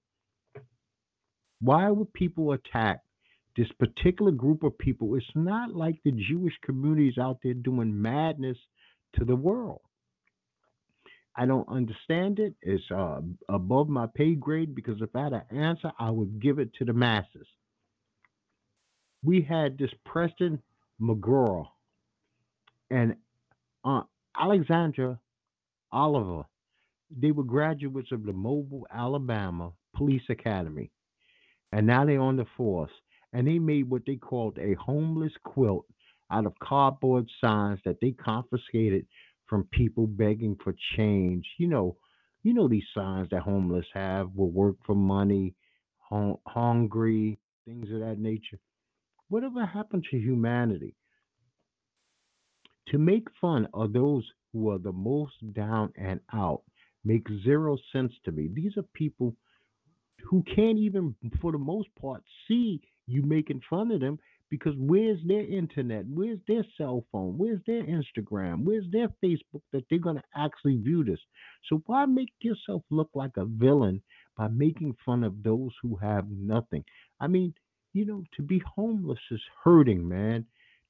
Why 1.61 1.91
would 1.91 2.13
people 2.13 2.53
attack 2.53 3.01
this 3.57 3.69
particular 3.79 4.33
group 4.33 4.63
of 4.65 4.79
people? 4.79 5.17
It's 5.17 5.27
not 5.35 5.75
like 5.75 5.97
the 6.05 6.13
Jewish 6.13 6.55
communities 6.65 7.19
out 7.19 7.39
there 7.43 7.55
doing 7.55 8.01
madness 8.01 8.59
to 9.19 9.25
the 9.25 9.37
world. 9.37 9.81
I 11.37 11.47
don't 11.47 11.69
understand 11.69 12.39
it. 12.39 12.55
It's 12.63 12.85
uh, 12.91 13.21
above 13.49 13.89
my 13.89 14.07
pay 14.15 14.35
grade 14.35 14.75
because 14.75 15.01
if 15.01 15.15
I 15.15 15.25
had 15.25 15.33
an 15.33 15.43
answer, 15.51 15.91
I 15.99 16.11
would 16.11 16.41
give 16.41 16.59
it 16.59 16.75
to 16.75 16.85
the 16.85 16.93
masses. 16.93 17.47
We 19.23 19.41
had 19.41 19.79
this 19.79 19.91
Preston 20.05 20.61
McGraw 21.01 21.67
and 22.91 23.17
uh, 23.85 24.03
Alexandra 24.39 25.19
Oliver. 25.91 26.43
They 27.17 27.31
were 27.31 27.45
graduates 27.45 28.13
of 28.13 28.25
the 28.25 28.33
Mobile, 28.33 28.87
Alabama 28.93 29.73
Police 29.95 30.23
Academy, 30.29 30.91
and 31.73 31.87
now 31.87 32.05
they're 32.05 32.21
on 32.21 32.37
the 32.37 32.47
force. 32.57 32.93
And 33.35 33.47
they 33.47 33.59
made 33.59 33.89
what 33.89 34.03
they 34.07 34.17
called 34.17 34.59
a 34.59 34.75
homeless 34.75 35.33
quilt 35.43 35.87
out 36.31 36.45
of 36.45 36.53
cardboard 36.63 37.27
signs 37.41 37.81
that 37.87 37.97
they 38.03 38.11
confiscated 38.11 39.07
from 39.53 39.65
people 39.65 40.07
begging 40.07 40.57
for 40.65 40.75
change. 40.97 41.47
You 41.59 41.69
know, 41.69 41.99
you 42.43 42.55
know 42.55 42.69
these 42.69 42.87
signs 42.95 43.29
that 43.33 43.43
homeless 43.43 43.85
have 43.93 44.35
will 44.35 44.51
work 44.51 44.77
for 44.87 44.95
money, 44.95 45.55
hung- 45.99 46.39
hungry, 46.47 47.39
things 47.67 47.91
of 47.93 48.01
that 48.01 48.19
nature. 48.19 48.59
Whatever 49.29 49.67
happened 49.67 50.07
to 50.11 50.17
humanity? 50.19 50.97
To 52.89 52.99
make 52.99 53.29
fun 53.43 53.69
of 53.75 53.93
those 53.93 54.33
who 54.53 54.71
are 54.71 54.79
the 54.79 54.93
most 54.93 55.53
down 55.53 55.93
and 55.97 56.21
out 56.33 56.63
makes 57.05 57.31
zero 57.45 57.77
sense 57.93 58.15
to 58.25 58.33
me. 58.33 58.49
These 58.49 58.79
are 58.79 58.83
people 58.95 59.37
who 60.31 60.43
can't 60.45 60.79
even, 60.79 61.15
for 61.43 61.53
the 61.53 61.59
most 61.59 61.95
part, 61.97 62.25
see 62.49 62.81
you 63.07 63.23
making 63.23 63.61
fun 63.69 63.91
of 63.91 64.01
them 64.01 64.19
because 64.53 64.75
where's 64.77 65.19
their 65.25 65.47
internet? 65.47 66.05
Where's 66.13 66.39
their 66.47 66.63
cell 66.77 67.07
phone? 67.11 67.39
Where's 67.39 67.63
their 67.67 67.85
Instagram? 67.85 68.65
Where's 68.65 68.85
their 68.93 69.09
Facebook 69.25 69.63
that 69.73 69.85
they're 69.89 69.99
going 69.99 70.17
to 70.17 70.23
actually 70.37 70.77
view 70.77 71.03
this? 71.05 71.21
So 71.71 71.83
why 71.87 72.05
make 72.05 72.35
yourself 72.43 72.83
look 72.91 73.09
like 73.15 73.39
a 73.39 73.47
villain 73.47 74.03
by 74.37 74.49
making 74.49 74.95
fun 75.07 75.25
of 75.25 75.43
those 75.43 75.71
who 75.81 75.97
have 75.97 76.27
nothing? 76.31 76.85
I 77.19 77.29
mean, 77.29 77.55
you 77.95 78.05
know, 78.05 78.25
to 78.37 78.43
be 78.43 78.63
homeless 78.77 79.21
is 79.31 79.41
hurting, 79.65 80.07
man. 80.07 80.45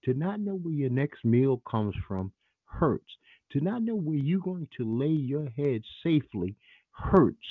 To 0.06 0.14
not 0.14 0.40
know 0.40 0.56
where 0.56 0.74
your 0.74 0.90
next 0.90 1.24
meal 1.24 1.62
comes 1.64 1.94
from 2.08 2.32
hurts. 2.64 3.16
To 3.52 3.60
not 3.60 3.84
know 3.84 3.94
where 3.94 4.16
you're 4.16 4.40
going 4.40 4.66
to 4.78 4.98
lay 4.98 5.06
your 5.06 5.48
head 5.56 5.82
safely 6.02 6.56
hurts. 6.90 7.46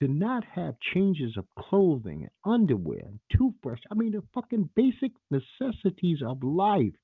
To 0.00 0.08
not 0.08 0.44
have 0.44 0.74
changes 0.94 1.36
of 1.36 1.46
clothing 1.58 2.22
and 2.22 2.54
underwear 2.54 3.00
and 3.04 3.18
toothbrush. 3.36 3.80
I 3.90 3.94
mean, 3.94 4.12
the 4.12 4.22
fucking 4.34 4.70
basic 4.76 5.12
necessities 5.30 6.18
of 6.26 6.42
life. 6.42 6.94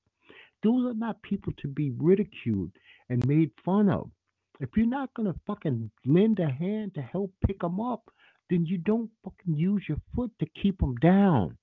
Those 0.63 0.85
are 0.91 0.93
not 0.93 1.21
people 1.21 1.53
to 1.61 1.67
be 1.67 1.91
ridiculed 1.97 2.71
and 3.09 3.25
made 3.27 3.51
fun 3.65 3.89
of. 3.89 4.09
If 4.61 4.69
you're 4.77 4.87
not 4.87 5.13
going 5.13 5.31
to 5.31 5.39
fucking 5.45 5.91
lend 6.05 6.39
a 6.39 6.49
hand 6.49 6.95
to 6.95 7.01
help 7.01 7.33
pick 7.45 7.59
them 7.59 7.79
up, 7.81 8.09
then 8.49 8.65
you 8.65 8.77
don't 8.77 9.09
fucking 9.23 9.55
use 9.57 9.83
your 9.87 9.97
foot 10.15 10.31
to 10.39 10.47
keep 10.61 10.79
them 10.79 10.95
down. 10.95 11.57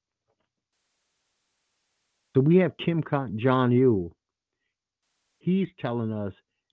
So 2.35 2.41
we 2.41 2.57
have 2.57 2.73
Kim 2.85 3.03
Con- 3.03 3.39
John 3.43 3.73
Yu. 3.73 4.13
He's 5.39 5.69
telling 5.81 6.13
us 6.13 6.33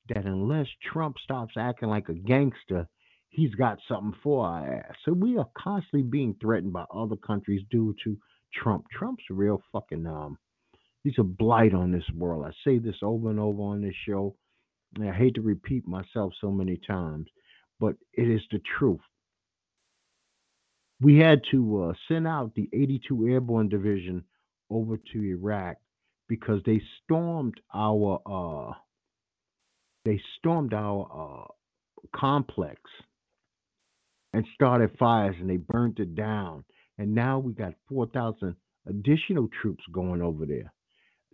that 0.10 0.26
unless 0.26 0.68
Trump 0.92 1.18
stops 1.24 1.54
acting 1.58 1.90
like 1.90 2.10
a 2.10 2.14
gangster, 2.14 2.88
he's 3.30 3.54
got 3.56 3.80
something 3.88 4.18
for 4.24 4.46
our 4.46 4.76
ass. 4.76 4.96
So 5.06 5.14
we 5.14 5.38
are 5.38 5.50
constantly 5.58 6.04
being 6.04 6.36
threatened 6.42 6.74
by 6.74 6.86
other 6.94 7.16
countries 7.16 7.62
due 7.72 7.96
to 8.04 8.18
Trump. 8.54 8.86
Trump's 8.92 9.24
real 9.30 9.62
fucking 9.72 10.08
um 10.08 10.38
he's 11.04 11.20
a 11.20 11.24
blight 11.24 11.74
on 11.74 11.92
this 11.92 12.10
world. 12.16 12.46
I 12.46 12.52
say 12.66 12.80
this 12.80 12.98
over 13.04 13.30
and 13.30 13.40
over 13.40 13.62
on 13.62 13.82
this 13.82 13.96
show. 14.08 14.36
I 15.00 15.12
hate 15.12 15.36
to 15.36 15.42
repeat 15.42 15.88
myself 15.88 16.34
so 16.42 16.52
many 16.52 16.78
times, 16.88 17.28
but 17.80 17.96
it 18.14 18.28
is 18.28 18.42
the 18.52 18.60
truth. 18.78 19.00
We 21.00 21.18
had 21.18 21.42
to 21.52 21.84
uh, 21.84 21.94
send 22.08 22.28
out 22.28 22.56
the 22.56 22.68
82 22.74 23.28
Airborne 23.28 23.70
Division 23.70 24.24
over 24.70 24.98
to 24.98 25.24
Iraq 25.24 25.78
because 26.28 26.62
they 26.66 26.82
stormed 27.04 27.60
our 27.74 28.22
uh 28.26 28.74
they 30.06 30.22
stormed 30.38 30.74
our 30.74 31.08
uh 31.46 32.08
complex 32.16 32.80
and 34.34 34.46
started 34.54 34.98
fires 34.98 35.36
and 35.40 35.50
they 35.50 35.58
burnt 35.58 36.00
it 36.00 36.16
down. 36.16 36.64
And 36.98 37.16
now 37.16 37.40
we 37.40 37.54
got 37.54 37.74
4000 37.88 38.56
additional 38.88 39.50
troops 39.62 39.84
going 39.92 40.22
over 40.22 40.46
there. 40.46 40.72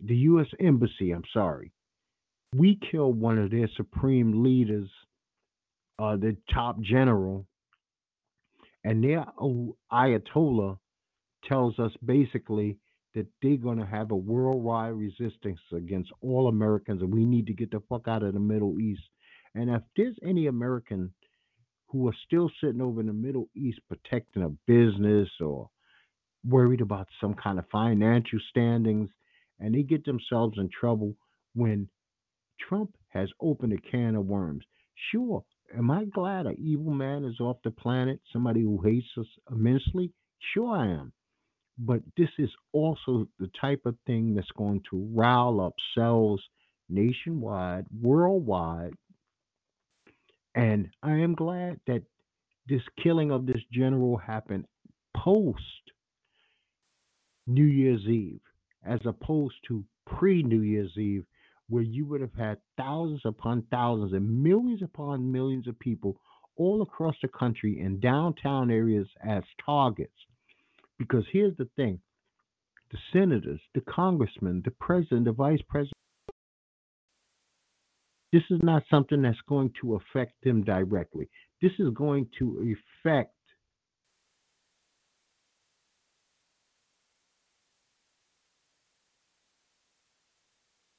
The 0.04 0.16
US 0.16 0.46
embassy 0.60 1.10
I'm 1.12 1.24
sorry. 1.32 1.72
We 2.54 2.78
killed 2.90 3.20
one 3.20 3.38
of 3.38 3.50
their 3.50 3.68
supreme 3.76 4.42
leaders 4.42 4.88
uh 5.98 6.16
the 6.16 6.36
top 6.52 6.80
general. 6.80 7.46
And 8.84 9.02
their 9.02 9.24
ayatollah 9.92 10.78
tells 11.48 11.78
us 11.78 11.92
basically 12.04 12.78
that 13.14 13.26
they're 13.42 13.56
going 13.56 13.78
to 13.78 13.86
have 13.86 14.10
a 14.10 14.16
worldwide 14.16 14.92
resistance 14.92 15.58
against 15.74 16.10
all 16.20 16.48
Americans, 16.48 17.00
and 17.00 17.12
we 17.12 17.24
need 17.24 17.46
to 17.46 17.54
get 17.54 17.70
the 17.70 17.82
fuck 17.88 18.06
out 18.06 18.22
of 18.22 18.34
the 18.34 18.40
Middle 18.40 18.78
East. 18.78 19.02
And 19.54 19.70
if 19.70 19.82
there's 19.96 20.16
any 20.22 20.46
American 20.46 21.12
who 21.88 22.08
are 22.08 22.16
still 22.26 22.50
sitting 22.60 22.80
over 22.80 23.00
in 23.00 23.06
the 23.06 23.12
Middle 23.12 23.48
East 23.54 23.80
protecting 23.88 24.42
a 24.42 24.48
business 24.66 25.28
or 25.40 25.70
worried 26.48 26.80
about 26.80 27.08
some 27.20 27.34
kind 27.34 27.58
of 27.58 27.64
financial 27.70 28.38
standings, 28.50 29.10
and 29.60 29.74
they 29.74 29.82
get 29.82 30.04
themselves 30.04 30.58
in 30.58 30.68
trouble 30.68 31.14
when 31.54 31.88
Trump 32.68 32.94
has 33.08 33.28
opened 33.40 33.72
a 33.72 33.90
can 33.90 34.16
of 34.16 34.26
worms. 34.26 34.64
Sure, 35.10 35.44
am 35.76 35.90
I 35.90 36.04
glad 36.04 36.46
an 36.46 36.56
evil 36.58 36.92
man 36.92 37.24
is 37.24 37.40
off 37.40 37.58
the 37.64 37.70
planet, 37.70 38.20
somebody 38.32 38.62
who 38.62 38.80
hates 38.82 39.06
us 39.18 39.26
immensely? 39.50 40.12
Sure, 40.54 40.76
I 40.76 40.86
am. 40.88 41.12
But 41.78 42.00
this 42.16 42.30
is 42.38 42.50
also 42.72 43.28
the 43.38 43.50
type 43.60 43.82
of 43.84 43.96
thing 44.06 44.34
that's 44.34 44.50
going 44.56 44.82
to 44.90 45.10
rile 45.14 45.60
up 45.60 45.74
cells 45.94 46.42
nationwide, 46.88 47.86
worldwide. 48.00 48.94
And 50.56 50.88
I 51.02 51.12
am 51.12 51.34
glad 51.34 51.80
that 51.86 52.02
this 52.66 52.80
killing 53.02 53.30
of 53.30 53.46
this 53.46 53.60
general 53.70 54.16
happened 54.16 54.64
post 55.14 55.60
New 57.46 57.66
Year's 57.66 58.04
Eve, 58.06 58.40
as 58.84 59.00
opposed 59.04 59.54
to 59.68 59.84
pre 60.06 60.42
New 60.42 60.62
Year's 60.62 60.96
Eve, 60.96 61.24
where 61.68 61.82
you 61.82 62.06
would 62.06 62.22
have 62.22 62.34
had 62.34 62.58
thousands 62.76 63.20
upon 63.24 63.66
thousands 63.70 64.14
and 64.14 64.42
millions 64.42 64.82
upon 64.82 65.30
millions 65.30 65.68
of 65.68 65.78
people 65.78 66.20
all 66.56 66.80
across 66.80 67.14
the 67.20 67.28
country 67.28 67.78
in 67.78 68.00
downtown 68.00 68.70
areas 68.70 69.08
as 69.22 69.42
targets. 69.64 70.16
Because 70.98 71.24
here's 71.30 71.56
the 71.58 71.68
thing 71.76 72.00
the 72.90 72.98
senators, 73.12 73.60
the 73.74 73.82
congressmen, 73.82 74.62
the 74.64 74.70
president, 74.70 75.26
the 75.26 75.32
vice 75.32 75.60
president, 75.68 75.92
this 78.32 78.42
is 78.50 78.60
not 78.62 78.82
something 78.90 79.22
that's 79.22 79.40
going 79.48 79.72
to 79.80 79.94
affect 79.94 80.32
them 80.42 80.64
directly. 80.64 81.28
This 81.62 81.72
is 81.78 81.90
going 81.94 82.28
to 82.38 82.74
affect 83.04 83.32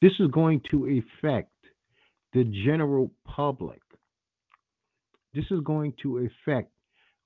this 0.02 0.14
is 0.20 0.28
going 0.32 0.62
to 0.72 1.02
affect 1.02 1.52
the 2.34 2.44
general 2.66 3.12
public. 3.26 3.82
This 5.34 5.46
is 5.52 5.60
going 5.62 5.94
to 6.04 6.30
affect 6.46 6.72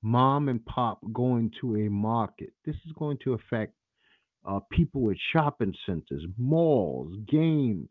mom 0.01 0.49
and 0.49 0.65
pop 0.65 0.99
going 1.13 1.51
to 1.61 1.75
a 1.75 1.89
market. 1.89 2.51
This 2.65 2.75
is 2.85 2.91
going 2.97 3.17
to 3.23 3.33
affect 3.33 3.73
uh, 4.45 4.59
people 4.71 5.09
at 5.11 5.17
shopping 5.31 5.73
centers, 5.85 6.23
malls, 6.37 7.13
games. 7.29 7.89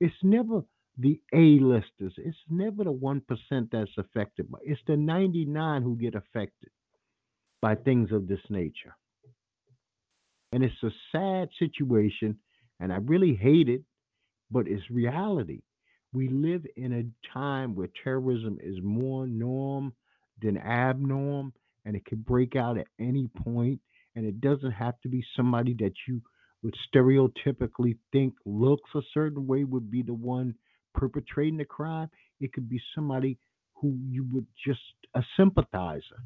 It's 0.00 0.14
never 0.22 0.62
the 0.98 1.20
A-listers. 1.32 2.14
It's 2.18 2.36
never 2.48 2.84
the 2.84 2.92
1% 2.92 3.22
that's 3.72 3.90
affected. 3.96 4.46
It's 4.62 4.80
the 4.86 4.96
99 4.96 5.82
who 5.82 5.96
get 5.96 6.14
affected 6.14 6.70
by 7.62 7.74
things 7.74 8.12
of 8.12 8.28
this 8.28 8.40
nature. 8.48 8.96
And 10.52 10.64
it's 10.64 10.82
a 10.82 10.90
sad 11.12 11.48
situation, 11.58 12.38
and 12.80 12.92
I 12.92 12.96
really 12.96 13.34
hate 13.34 13.68
it, 13.68 13.82
but 14.50 14.66
it's 14.66 14.90
reality. 14.90 15.62
We 16.12 16.28
live 16.28 16.66
in 16.76 16.92
a 16.92 17.32
time 17.32 17.76
where 17.76 17.88
terrorism 18.02 18.58
is 18.60 18.76
more 18.82 19.26
norm 19.26 19.92
than 20.42 20.56
abnorm, 20.56 21.52
and 21.84 21.94
it 21.94 22.04
can 22.04 22.18
break 22.18 22.56
out 22.56 22.78
at 22.78 22.88
any 22.98 23.28
point, 23.44 23.80
and 24.16 24.26
it 24.26 24.40
doesn't 24.40 24.72
have 24.72 25.00
to 25.02 25.08
be 25.08 25.24
somebody 25.36 25.74
that 25.78 25.92
you 26.08 26.20
would 26.62 26.74
stereotypically 26.92 27.96
think 28.12 28.34
looks 28.44 28.90
a 28.94 29.00
certain 29.14 29.46
way 29.46 29.64
would 29.64 29.90
be 29.90 30.02
the 30.02 30.12
one 30.12 30.54
perpetrating 30.94 31.56
the 31.56 31.64
crime. 31.64 32.10
It 32.40 32.52
could 32.52 32.68
be 32.68 32.80
somebody 32.94 33.38
who 33.74 33.96
you 34.08 34.26
would 34.32 34.46
just 34.66 34.80
a 35.14 35.22
sympathizer. 35.36 36.22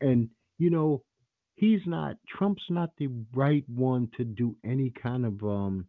And 0.00 0.28
you 0.58 0.70
know, 0.70 1.02
he's 1.54 1.80
not 1.86 2.16
Trump's 2.28 2.64
not 2.68 2.90
the 2.98 3.08
right 3.34 3.64
one 3.68 4.10
to 4.16 4.24
do 4.24 4.56
any 4.64 4.92
kind 5.02 5.24
of 5.24 5.42
um 5.42 5.86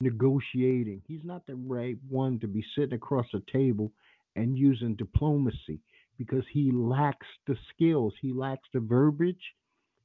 negotiating. 0.00 1.02
He's 1.06 1.24
not 1.24 1.46
the 1.46 1.56
right 1.56 1.96
one 2.08 2.38
to 2.40 2.46
be 2.46 2.64
sitting 2.76 2.94
across 2.94 3.26
a 3.34 3.40
table 3.50 3.92
and 4.34 4.56
using 4.56 4.94
diplomacy 4.94 5.80
because 6.18 6.44
he 6.52 6.70
lacks 6.72 7.26
the 7.46 7.56
skills, 7.72 8.14
he 8.20 8.32
lacks 8.32 8.68
the 8.72 8.80
verbiage, 8.80 9.54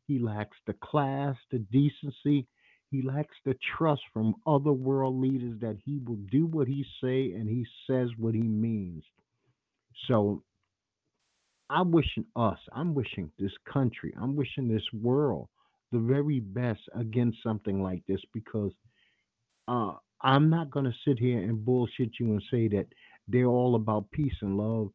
he 0.07 0.19
lacks 0.19 0.57
the 0.67 0.75
class, 0.81 1.35
the 1.51 1.59
decency, 1.59 2.47
he 2.91 3.01
lacks 3.01 3.35
the 3.45 3.55
trust 3.77 4.01
from 4.13 4.35
other 4.45 4.73
world 4.73 5.19
leaders 5.19 5.59
that 5.61 5.77
he 5.85 5.99
will 6.05 6.19
do 6.29 6.45
what 6.45 6.67
he 6.67 6.85
say 7.01 7.31
and 7.31 7.49
he 7.49 7.65
says 7.87 8.09
what 8.17 8.35
he 8.35 8.41
means. 8.41 9.03
So 10.07 10.43
I'm 11.69 11.91
wishing 11.91 12.25
us, 12.35 12.59
I'm 12.73 12.93
wishing 12.93 13.31
this 13.39 13.53
country, 13.71 14.13
I'm 14.21 14.35
wishing 14.35 14.67
this 14.67 14.83
world 14.93 15.47
the 15.93 15.99
very 15.99 16.41
best 16.41 16.81
against 16.95 17.37
something 17.43 17.81
like 17.81 18.03
this 18.07 18.21
because 18.33 18.73
uh, 19.67 19.93
I'm 20.21 20.49
not 20.49 20.69
going 20.69 20.85
to 20.85 20.93
sit 21.07 21.17
here 21.17 21.39
and 21.39 21.63
bullshit 21.63 22.11
you 22.19 22.27
and 22.33 22.43
say 22.51 22.67
that 22.69 22.87
they're 23.27 23.45
all 23.45 23.75
about 23.75 24.11
peace 24.11 24.35
and 24.41 24.57
love. 24.57 24.89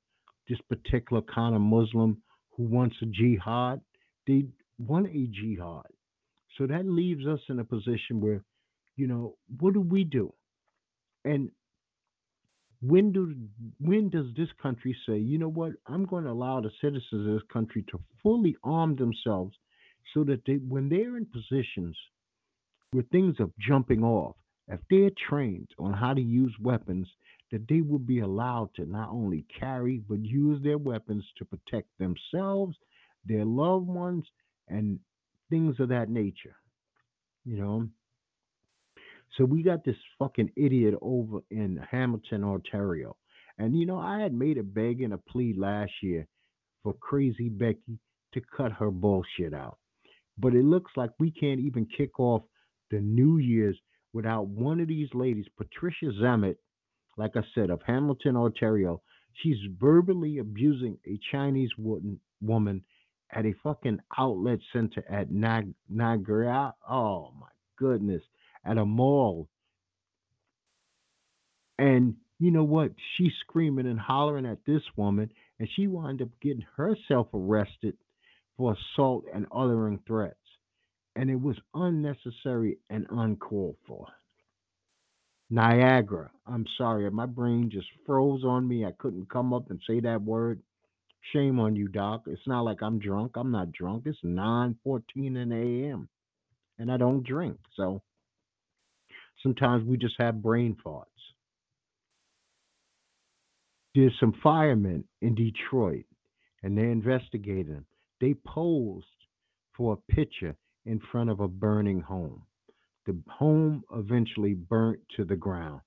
This 0.49 0.59
particular 0.69 1.23
kind 1.23 1.55
of 1.55 1.62
Muslim 1.62 2.23
who 2.57 2.65
wants 2.65 2.97
a 3.03 3.07
jihad, 3.07 3.81
they 4.26 4.45
want 4.79 5.07
a 5.09 5.26
jihad. 5.33 5.87
So 6.56 6.66
that 6.66 6.86
leaves 6.86 7.26
us 7.26 7.40
in 7.48 7.58
a 7.58 7.64
position 7.64 8.20
where, 8.20 8.42
you 8.96 9.06
know, 9.06 9.36
what 9.58 9.75
do 9.75 9.80
we 9.80 10.04
do? 10.04 10.32
And 11.25 11.50
when 12.80 13.12
do 13.12 13.34
when 13.80 14.10
does 14.10 14.26
this 14.36 14.48
country 14.62 14.96
say, 15.06 15.18
you 15.18 15.38
know 15.38 15.48
what, 15.48 15.72
I'm 15.86 16.04
going 16.04 16.25
to 16.25 16.30
allow 16.30 16.60
the 16.60 16.71
citizens 16.80 17.26
of 17.26 17.34
this 17.34 17.42
country 17.52 17.84
to 17.90 18.00
fully 18.23 18.56
arm 18.62 18.97
themselves 18.97 19.56
so 20.14 20.25
that 20.25 20.42
they 20.47 20.54
when 20.54 20.88
they're 20.88 21.16
in 21.16 21.26
positions 21.26 21.97
where 22.92 23.04
things 23.10 23.36
are 23.40 23.50
jumping 23.58 24.04
off, 24.04 24.36
if 24.69 24.80
they're 24.90 25.10
trained 25.28 25.69
on 25.78 25.92
how 25.92 26.14
to 26.14 26.21
use 26.21 26.54
weapons, 26.60 27.08
that 27.52 27.66
they 27.69 27.80
will 27.80 27.99
be 27.99 28.21
allowed 28.21 28.71
to 28.75 28.84
not 28.86 29.10
only 29.10 29.45
carry 29.58 30.02
but 30.08 30.25
use 30.25 30.62
their 30.62 30.78
weapons 30.78 31.25
to 31.38 31.45
protect 31.45 31.88
themselves, 31.99 32.76
their 33.25 33.45
loved 33.45 33.86
ones, 33.86 34.25
and 34.69 34.99
things 35.50 35.76
of 35.80 35.89
that 35.91 36.09
nature. 36.09 36.56
You 37.45 37.56
know. 37.56 37.89
So 39.37 39.45
we 39.45 39.63
got 39.63 39.85
this 39.85 39.97
fucking 40.19 40.50
idiot 40.56 40.95
over 41.02 41.41
in 41.50 41.78
Hamilton, 41.91 42.43
Ontario. 42.43 43.17
And 43.59 43.78
you 43.78 43.87
know, 43.87 43.99
I 43.99 44.21
had 44.21 44.32
made 44.32 44.59
a 44.59 44.63
beg 44.63 45.02
and 45.02 45.15
a 45.15 45.19
plea 45.19 45.54
last 45.56 45.93
year 46.02 46.26
for 46.82 46.95
crazy 46.95 47.49
Becky 47.49 47.99
to 48.35 48.41
cut 48.56 48.73
her 48.73 48.91
bullshit 48.91 49.54
out. 49.54 49.78
But 50.39 50.54
it 50.54 50.65
looks 50.65 50.93
like 50.97 51.11
we 51.19 51.30
can't 51.30 51.61
even 51.61 51.87
kick 51.97 52.21
off 52.21 52.43
the 52.91 53.00
New 53.00 53.39
Year's 53.39 53.78
without 54.13 54.47
one 54.47 54.80
of 54.80 54.89
these 54.89 55.09
ladies, 55.15 55.47
Patricia 55.56 56.06
Zammit, 56.23 56.56
like 57.17 57.32
I 57.37 57.43
said, 57.54 57.71
of 57.71 57.80
Hamilton, 57.87 58.37
Ontario. 58.37 59.02
She's 59.43 59.59
verbally 59.78 60.39
abusing 60.39 60.99
a 61.06 61.19
Chinese 61.30 61.71
woman 62.41 62.82
at 63.32 63.47
a 63.47 63.54
fucking 63.62 64.00
outlet 64.17 64.58
center 64.73 65.04
at 65.08 65.30
Niagara. 65.30 66.75
Oh 66.89 67.32
my 67.39 67.49
goodness, 67.78 68.23
at 68.65 68.78
a 68.78 68.84
mall. 68.84 69.49
And 71.78 72.15
you 72.39 72.50
know 72.50 72.65
what? 72.65 72.93
She's 73.17 73.32
screaming 73.41 73.86
and 73.86 74.00
hollering 74.00 74.47
at 74.47 74.65
this 74.67 74.82
woman, 74.97 75.30
and 75.58 75.69
she 75.75 75.86
wound 75.86 76.23
up 76.23 76.28
getting 76.41 76.65
herself 76.76 77.28
arrested 77.34 77.97
for 78.56 78.75
assault 78.75 79.25
and 79.34 79.47
uttering 79.52 80.00
threats 80.06 80.36
and 81.17 81.30
it 81.30 81.41
was 81.41 81.56
unnecessary 81.75 82.78
and 82.91 83.06
uncalled 83.10 83.76
for. 83.89 84.06
Niagara. 85.49 86.30
I'm 86.47 86.67
sorry, 86.76 87.10
my 87.10 87.26
brain 87.26 87.71
just 87.73 87.86
froze 88.04 88.45
on 88.45 88.69
me. 88.69 88.84
I 88.84 88.93
couldn't 88.99 89.30
come 89.30 89.54
up 89.54 89.71
and 89.71 89.80
say 89.86 90.00
that 90.00 90.23
word. 90.23 90.60
Shame 91.33 91.59
on 91.59 91.76
you, 91.76 91.89
Doc. 91.89 92.25
It's 92.26 92.47
not 92.47 92.63
like 92.63 92.83
I'm 92.83 92.99
drunk. 92.99 93.33
I'm 93.37 93.50
not 93.50 93.73
drunk. 93.73 94.05
It's 94.07 94.19
9:14 94.25 95.37
in 95.37 95.49
the 95.49 95.57
a.m. 95.57 96.09
and 96.79 96.91
I 96.91 96.97
don't 96.97 97.26
drink. 97.26 97.59
So 97.76 98.02
sometimes 99.43 99.85
we 99.85 99.97
just 99.97 100.15
have 100.19 100.43
brain 100.43 100.76
farts. 100.85 101.05
There's 103.95 104.19
some 104.21 104.35
firemen 104.43 105.05
in 105.23 105.35
Detroit, 105.35 106.05
and 106.63 106.76
they're 106.76 106.91
investigating 106.91 107.73
them. 107.73 107.87
They 108.21 108.35
posed 108.35 109.07
for 109.76 109.95
a 109.95 110.13
picture 110.13 110.55
in 110.85 111.00
front 111.13 111.31
of 111.31 111.41
a 111.41 111.49
burning 111.49 112.00
home. 112.00 112.43
The 113.07 113.17
home 113.29 113.85
eventually 113.95 114.55
burnt 114.55 115.00
to 115.17 115.25
the 115.25 115.37
ground. 115.37 115.81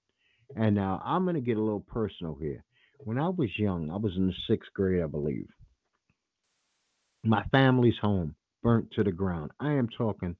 And 0.55 0.75
now 0.75 1.01
I'm 1.05 1.23
going 1.23 1.35
to 1.35 1.41
get 1.41 1.57
a 1.57 1.61
little 1.61 1.81
personal 1.81 2.35
here. 2.35 2.63
When 2.99 3.17
I 3.17 3.29
was 3.29 3.49
young, 3.57 3.89
I 3.89 3.95
was 3.95 4.15
in 4.17 4.27
the 4.27 4.33
sixth 4.47 4.71
grade, 4.73 5.01
I 5.01 5.07
believe. 5.07 5.47
My 7.23 7.43
family's 7.51 7.97
home 8.01 8.35
burnt 8.61 8.91
to 8.91 9.03
the 9.03 9.11
ground. 9.11 9.51
I 9.59 9.73
am 9.73 9.87
talking 9.87 10.35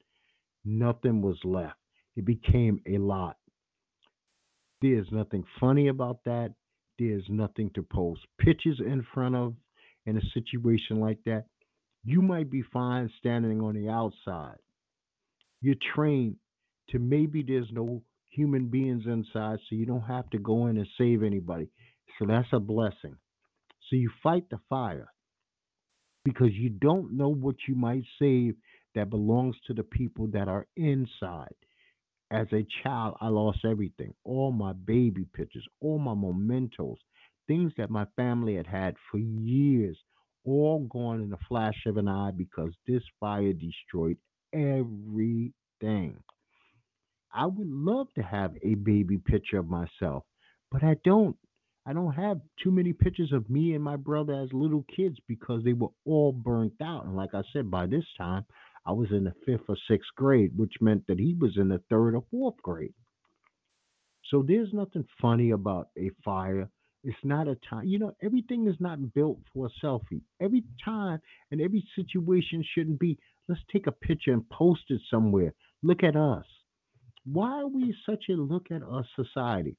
nothing 0.66 1.22
was 1.22 1.38
left. 1.46 1.78
It 2.18 2.26
became 2.26 2.82
a 2.86 2.98
lot. 2.98 3.38
There's 4.82 5.08
nothing 5.12 5.46
funny 5.60 5.88
about 5.88 6.20
that. 6.26 6.54
There's 6.98 7.24
nothing 7.30 7.72
to 7.76 7.84
post 7.84 8.22
pictures 8.40 8.82
in 8.82 9.06
front 9.14 9.36
of 9.36 9.56
in 10.06 10.18
a 10.18 10.30
situation 10.34 11.00
like 11.00 11.20
that. 11.26 11.46
You 12.04 12.22
might 12.22 12.50
be 12.50 12.62
fine 12.62 13.10
standing 13.20 13.62
on 13.62 13.76
the 13.76 13.90
outside. 13.90 14.58
You're 15.62 15.76
trained 15.96 16.36
to 16.90 17.00
maybe 17.00 17.42
there's 17.42 17.72
no 17.72 18.02
human 18.30 18.68
beings 18.68 19.04
inside, 19.06 19.60
so 19.70 19.76
you 19.76 19.86
don't 19.86 20.02
have 20.02 20.30
to 20.32 20.38
go 20.40 20.68
in 20.68 20.78
and 20.78 20.88
save 20.98 21.24
anybody. 21.24 21.70
So 22.20 22.26
that's 22.28 22.50
a 22.54 22.60
blessing. 22.60 23.18
So 23.90 23.96
you 23.96 24.12
fight 24.24 24.50
the 24.50 24.60
fire 24.70 25.12
because 26.24 26.54
you 26.54 26.70
don't 26.70 27.14
know 27.18 27.30
what 27.30 27.56
you 27.68 27.76
might 27.76 28.04
save 28.20 28.56
that 28.96 29.10
belongs 29.10 29.56
to 29.68 29.74
the 29.74 29.84
people 29.84 30.28
that 30.28 30.48
are 30.48 30.68
inside. 30.76 31.56
As 32.32 32.48
a 32.54 32.66
child, 32.84 33.18
I 33.22 33.28
lost 33.30 33.66
everything 33.66 34.14
all 34.24 34.52
my 34.52 34.74
baby 34.74 35.26
pictures, 35.34 35.68
all 35.82 36.00
my 36.00 36.14
mementos, 36.16 36.98
things 37.48 37.74
that 37.78 37.90
my 37.90 38.06
family 38.16 38.56
had 38.56 38.68
had 38.68 38.96
for 39.12 39.18
years 39.20 39.98
all 40.46 40.80
gone 40.92 41.22
in 41.22 41.34
a 41.34 41.38
flash 41.48 41.86
of 41.86 41.98
an 41.98 42.08
eye 42.08 42.32
because 42.32 42.74
this 42.88 43.04
fire 43.20 43.54
destroyed 43.54 44.18
everything. 44.54 46.24
I 47.34 47.46
would 47.48 47.68
love 47.70 48.14
to 48.16 48.22
have 48.24 48.56
a 48.64 48.76
baby 48.76 49.18
picture 49.18 49.58
of 49.60 49.68
myself, 49.68 50.26
but 50.72 50.84
I 50.84 50.96
don't. 51.04 51.38
I 51.90 51.94
don't 51.94 52.14
have 52.14 52.40
too 52.64 52.70
many 52.70 52.94
pictures 52.94 53.32
of 53.34 53.50
me 53.50 53.74
and 53.74 53.84
my 53.84 53.96
brother 53.96 54.34
as 54.34 54.54
little 54.54 54.86
kids 54.96 55.18
because 55.28 55.64
they 55.64 55.74
were 55.74 55.90
all 56.06 56.32
burnt 56.32 56.74
out. 56.82 57.06
And 57.06 57.16
like 57.16 57.34
I 57.34 57.42
said, 57.52 57.72
by 57.72 57.88
this 57.88 58.06
time, 58.16 58.46
I 58.86 58.92
was 58.92 59.10
in 59.12 59.24
the 59.24 59.34
fifth 59.46 59.68
or 59.68 59.78
sixth 59.90 60.10
grade, 60.16 60.52
which 60.56 60.74
meant 60.82 61.08
that 61.08 61.20
he 61.20 61.36
was 61.40 61.58
in 61.58 61.70
the 61.70 61.82
third 61.90 62.14
or 62.14 62.24
fourth 62.30 62.58
grade. 62.62 62.94
So 64.30 64.44
there's 64.48 64.72
nothing 64.72 65.06
funny 65.20 65.50
about 65.50 65.88
a 65.98 66.12
fire 66.24 66.70
it's 67.04 67.18
not 67.24 67.48
a 67.48 67.56
time. 67.70 67.88
You 67.88 68.00
know, 68.00 68.16
everything 68.22 68.68
is 68.68 68.76
not 68.80 69.14
built 69.14 69.40
for 69.54 69.68
a 69.68 69.86
selfie. 69.86 70.22
Every 70.42 70.64
time 70.84 71.20
and 71.52 71.62
every 71.62 71.84
situation 71.96 72.64
shouldn't 72.74 73.00
be, 73.00 73.18
let's 73.48 73.62
take 73.72 73.88
a 73.88 73.92
picture 73.92 74.34
and 74.34 74.48
post 74.50 74.82
it 74.90 75.02
somewhere. 75.10 75.54
Look 75.82 76.04
at 76.04 76.16
us. 76.16 76.46
Why 77.26 77.62
are 77.62 77.68
we 77.68 77.96
such 78.06 78.26
a 78.30 78.34
look 78.34 78.68
at 78.72 78.84
us 78.84 79.06
society? 79.16 79.78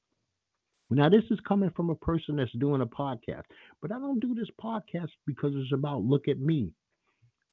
Now, 0.93 1.07
this 1.07 1.23
is 1.31 1.39
coming 1.47 1.71
from 1.73 1.89
a 1.89 1.95
person 1.95 2.35
that's 2.35 2.51
doing 2.51 2.81
a 2.81 2.85
podcast, 2.85 3.43
but 3.81 3.93
I 3.93 3.99
don't 3.99 4.19
do 4.19 4.35
this 4.35 4.49
podcast 4.61 5.09
because 5.25 5.53
it's 5.55 5.71
about 5.73 6.03
look 6.03 6.27
at 6.27 6.39
me. 6.39 6.73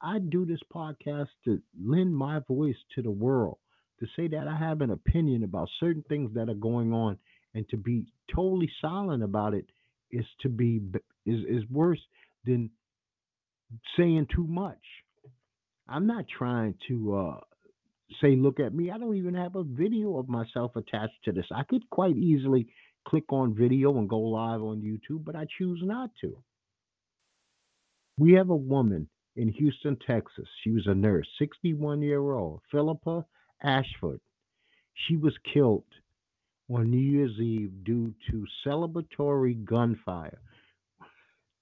I 0.01 0.19
do 0.19 0.45
this 0.45 0.59
podcast 0.73 1.27
to 1.45 1.61
lend 1.81 2.15
my 2.15 2.39
voice 2.47 2.75
to 2.95 3.01
the 3.01 3.11
world, 3.11 3.57
to 4.01 4.07
say 4.15 4.27
that 4.27 4.47
I 4.47 4.57
have 4.57 4.81
an 4.81 4.91
opinion 4.91 5.43
about 5.43 5.69
certain 5.79 6.03
things 6.09 6.33
that 6.33 6.49
are 6.49 6.53
going 6.53 6.91
on, 6.93 7.17
and 7.53 7.67
to 7.69 7.77
be 7.77 8.05
totally 8.33 8.69
silent 8.81 9.23
about 9.23 9.53
it 9.53 9.65
is 10.11 10.25
to 10.41 10.49
be 10.49 10.81
is 11.25 11.39
is 11.47 11.63
worse 11.69 11.99
than 12.45 12.69
saying 13.97 14.27
too 14.35 14.47
much. 14.47 14.81
I'm 15.87 16.07
not 16.07 16.25
trying 16.37 16.75
to 16.87 17.15
uh, 17.15 17.39
say, 18.21 18.35
look 18.35 18.59
at 18.59 18.73
me. 18.73 18.91
I 18.91 18.97
don't 18.97 19.15
even 19.15 19.35
have 19.35 19.55
a 19.55 19.63
video 19.63 20.17
of 20.17 20.27
myself 20.27 20.75
attached 20.75 21.23
to 21.25 21.31
this. 21.31 21.45
I 21.53 21.63
could 21.63 21.89
quite 21.89 22.15
easily 22.15 22.67
click 23.09 23.31
on 23.31 23.55
video 23.55 23.97
and 23.97 24.07
go 24.07 24.19
live 24.19 24.61
on 24.61 24.81
YouTube, 24.81 25.25
but 25.25 25.35
I 25.35 25.45
choose 25.57 25.81
not 25.83 26.11
to. 26.21 26.37
We 28.17 28.33
have 28.33 28.49
a 28.49 28.55
woman 28.55 29.07
in 29.35 29.47
Houston, 29.49 29.97
Texas. 30.05 30.47
She 30.63 30.71
was 30.71 30.85
a 30.87 30.93
nurse, 30.93 31.27
61 31.39 32.01
year 32.01 32.31
old, 32.33 32.61
Philippa 32.71 33.25
Ashford. 33.63 34.19
She 35.07 35.15
was 35.17 35.33
killed 35.53 35.85
on 36.69 36.91
New 36.91 36.97
Year's 36.97 37.39
Eve 37.39 37.71
due 37.83 38.13
to 38.29 38.45
celebratory 38.65 39.63
gunfire. 39.63 40.39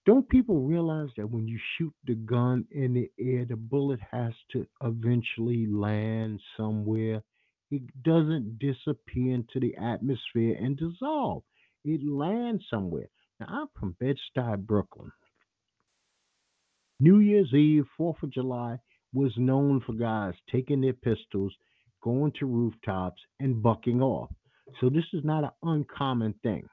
Don't 0.06 0.28
people 0.30 0.62
realize 0.62 1.10
that 1.18 1.30
when 1.30 1.48
you 1.48 1.60
shoot 1.78 1.94
the 2.06 2.16
gun 2.16 2.66
in 2.72 2.94
the 2.94 3.12
air, 3.20 3.46
the 3.46 3.56
bullet 3.56 4.00
has 4.12 4.34
to 4.54 4.66
eventually 4.82 5.68
land 5.68 6.40
somewhere? 6.56 7.22
It 7.69 8.03
doesn't 8.03 8.60
disappear 8.60 9.36
into 9.36 9.60
the 9.60 9.75
atmosphere 9.75 10.56
and 10.58 10.77
dissolve. 10.77 11.43
It 11.84 12.01
lands 12.06 12.63
somewhere. 12.69 13.10
Now, 13.39 13.47
I'm 13.49 13.67
from 13.77 13.95
Bed-Stuy, 13.99 14.65
Brooklyn. 14.65 15.12
New 16.99 17.19
Year's 17.19 17.53
Eve, 17.53 17.86
4th 17.99 18.23
of 18.23 18.32
July, 18.32 18.80
was 19.13 19.34
known 19.38 19.82
for 19.86 19.93
guys 19.93 20.34
taking 20.51 20.82
their 20.82 20.93
pistols, 20.93 21.53
going 22.01 22.32
to 22.39 22.45
rooftops, 22.45 23.21
and 23.39 23.62
bucking 23.62 24.01
off. 24.01 24.30
So 24.80 24.89
this 24.89 25.06
is 25.13 25.23
not 25.23 25.43
an 25.43 25.51
uncommon 25.63 26.34
thing. 26.43 26.67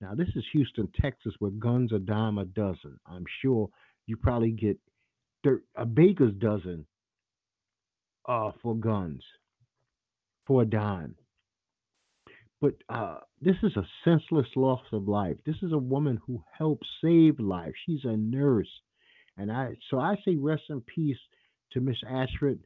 Now, 0.00 0.14
this 0.14 0.28
is 0.36 0.44
Houston, 0.52 0.88
Texas, 1.00 1.34
where 1.38 1.50
guns 1.50 1.92
are 1.92 1.98
dime 1.98 2.38
a 2.38 2.44
dozen. 2.44 2.98
I'm 3.06 3.24
sure 3.42 3.68
you 4.06 4.16
probably 4.16 4.52
get 4.52 4.78
a 5.76 5.86
baker's 5.86 6.34
dozen 6.34 6.86
uh, 8.28 8.52
for 8.62 8.74
guns 8.74 9.22
for 10.46 10.62
a 10.62 10.66
dime. 10.66 11.14
But 12.60 12.74
uh, 12.88 13.18
this 13.40 13.56
is 13.62 13.76
a 13.76 13.86
senseless 14.04 14.46
loss 14.56 14.80
of 14.92 15.08
life. 15.08 15.36
This 15.44 15.56
is 15.62 15.72
a 15.72 15.78
woman 15.78 16.18
who 16.26 16.42
helped 16.56 16.86
save 17.02 17.38
life. 17.38 17.72
She's 17.84 18.04
a 18.04 18.16
nurse, 18.16 18.70
and 19.36 19.52
I 19.52 19.76
so 19.90 19.98
I 19.98 20.16
say 20.24 20.36
rest 20.36 20.62
in 20.70 20.80
peace 20.80 21.18
to 21.72 21.80
Miss 21.80 21.98
Ashford, 22.08 22.60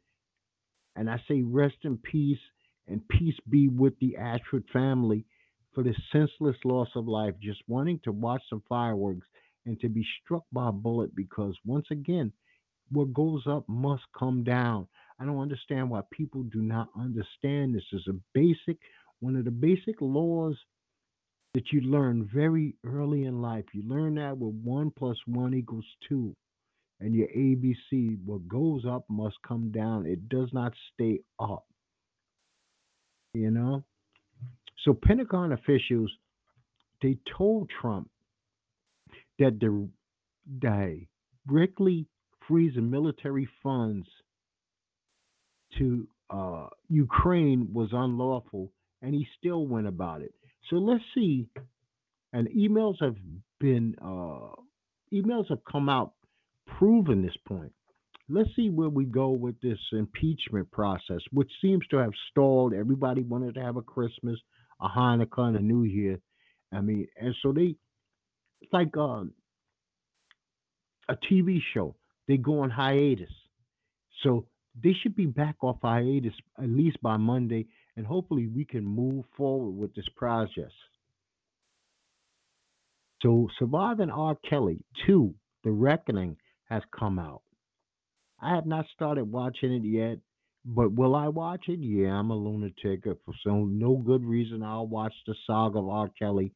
and 0.94 1.10
I 1.10 1.20
say 1.26 1.42
rest 1.42 1.76
in 1.82 1.98
peace 1.98 2.38
and 2.86 3.06
peace 3.08 3.36
be 3.48 3.68
with 3.68 3.98
the 4.00 4.16
Ashford 4.16 4.64
family 4.72 5.24
for 5.74 5.82
this 5.82 5.96
senseless 6.12 6.56
loss 6.64 6.88
of 6.96 7.08
life, 7.08 7.34
just 7.40 7.62
wanting 7.68 8.00
to 8.04 8.12
watch 8.12 8.42
some 8.48 8.62
fireworks 8.68 9.26
and 9.66 9.78
to 9.80 9.88
be 9.88 10.04
struck 10.22 10.44
by 10.52 10.68
a 10.68 10.72
bullet 10.72 11.14
because, 11.14 11.56
once 11.64 11.86
again, 11.90 12.32
what 12.90 13.12
goes 13.12 13.42
up 13.46 13.64
must 13.68 14.02
come 14.18 14.42
down. 14.42 14.88
I 15.20 15.26
don't 15.26 15.38
understand 15.38 15.90
why 15.90 16.00
people 16.10 16.44
do 16.44 16.62
not 16.62 16.88
understand 16.98 17.74
this 17.74 17.84
is 17.92 18.06
a 18.08 18.14
basic, 18.32 18.78
one 19.20 19.36
of 19.36 19.44
the 19.44 19.50
basic 19.50 20.00
laws 20.00 20.56
that 21.52 21.72
you 21.72 21.82
learn 21.82 22.28
very 22.32 22.74
early 22.86 23.24
in 23.24 23.42
life. 23.42 23.64
You 23.74 23.82
learn 23.86 24.14
that 24.14 24.38
with 24.38 24.54
one 24.64 24.90
plus 24.90 25.16
one 25.26 25.52
equals 25.52 25.84
two. 26.08 26.34
And 27.00 27.14
your 27.14 27.28
ABC, 27.28 28.18
what 28.24 28.46
goes 28.48 28.84
up 28.88 29.04
must 29.08 29.36
come 29.46 29.70
down. 29.70 30.06
It 30.06 30.28
does 30.28 30.48
not 30.52 30.72
stay 30.94 31.20
up. 31.38 31.64
You 33.34 33.50
know? 33.50 33.84
So 34.84 34.94
Pentagon 34.94 35.52
officials 35.52 36.10
they 37.02 37.18
told 37.36 37.70
Trump 37.80 38.10
that 39.38 39.58
the 39.58 39.88
directly 41.48 42.06
freezing 42.46 42.90
military 42.90 43.48
funds 43.62 44.06
to 45.78 46.06
uh, 46.30 46.66
Ukraine 46.88 47.68
was 47.72 47.90
unlawful, 47.92 48.72
and 49.02 49.14
he 49.14 49.26
still 49.38 49.66
went 49.66 49.86
about 49.86 50.22
it. 50.22 50.32
So 50.68 50.76
let's 50.76 51.04
see. 51.14 51.48
And 52.32 52.48
emails 52.48 52.96
have 53.00 53.16
been 53.58 53.96
uh, 54.00 54.54
emails 55.12 55.48
have 55.48 55.64
come 55.70 55.88
out 55.88 56.12
proving 56.78 57.22
this 57.22 57.36
point. 57.48 57.72
Let's 58.28 58.50
see 58.54 58.70
where 58.70 58.88
we 58.88 59.06
go 59.06 59.30
with 59.30 59.60
this 59.60 59.78
impeachment 59.90 60.70
process, 60.70 61.18
which 61.32 61.50
seems 61.60 61.84
to 61.88 61.96
have 61.96 62.12
stalled. 62.30 62.72
Everybody 62.72 63.22
wanted 63.22 63.54
to 63.56 63.62
have 63.62 63.76
a 63.76 63.82
Christmas 63.82 64.38
a 64.80 64.88
Hanukkah 64.88 65.48
and 65.48 65.56
a 65.56 65.60
New 65.60 65.84
Year. 65.84 66.18
I 66.72 66.80
mean, 66.80 67.06
and 67.16 67.34
so 67.42 67.52
they 67.52 67.76
it's 68.60 68.72
like 68.72 68.96
um, 68.96 69.32
a 71.08 71.16
TV 71.16 71.60
show. 71.74 71.96
They 72.28 72.36
go 72.36 72.60
on 72.60 72.70
hiatus, 72.70 73.30
so 74.22 74.46
they 74.82 74.92
should 74.92 75.16
be 75.16 75.26
back 75.26 75.56
off 75.62 75.78
hiatus 75.82 76.34
at 76.58 76.68
least 76.68 77.00
by 77.02 77.16
Monday, 77.16 77.66
and 77.96 78.06
hopefully 78.06 78.46
we 78.46 78.64
can 78.64 78.84
move 78.84 79.24
forward 79.36 79.72
with 79.72 79.94
this 79.94 80.08
project. 80.16 80.72
So, 83.22 83.48
Surviving 83.58 84.10
R. 84.10 84.36
Kelly 84.48 84.82
2, 85.06 85.34
The 85.64 85.70
Reckoning, 85.70 86.36
has 86.70 86.82
come 86.98 87.18
out. 87.18 87.42
I 88.40 88.54
have 88.54 88.64
not 88.64 88.86
started 88.94 89.30
watching 89.30 89.72
it 89.72 89.84
yet. 89.84 90.18
But 90.64 90.92
will 90.92 91.14
I 91.14 91.28
watch 91.28 91.68
it? 91.68 91.80
Yeah, 91.80 92.12
I'm 92.12 92.30
a 92.30 92.36
lunatic. 92.36 93.06
Uh, 93.06 93.14
for 93.24 93.34
some 93.44 93.78
no 93.78 93.96
good 93.96 94.24
reason, 94.24 94.62
I'll 94.62 94.86
watch 94.86 95.14
the 95.26 95.34
saga 95.46 95.78
of 95.78 95.88
R. 95.88 96.10
Kelly 96.18 96.52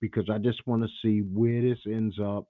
because 0.00 0.28
I 0.32 0.38
just 0.38 0.64
want 0.66 0.82
to 0.82 0.88
see 1.02 1.20
where 1.20 1.60
this 1.62 1.80
ends 1.86 2.18
up. 2.22 2.46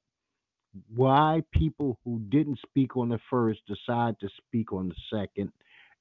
Why 0.95 1.43
people 1.53 1.99
who 2.05 2.21
didn't 2.29 2.59
speak 2.67 2.97
on 2.97 3.09
the 3.09 3.21
first 3.31 3.61
decide 3.67 4.19
to 4.21 4.29
speak 4.47 4.73
on 4.73 4.89
the 4.89 4.95
second. 5.19 5.53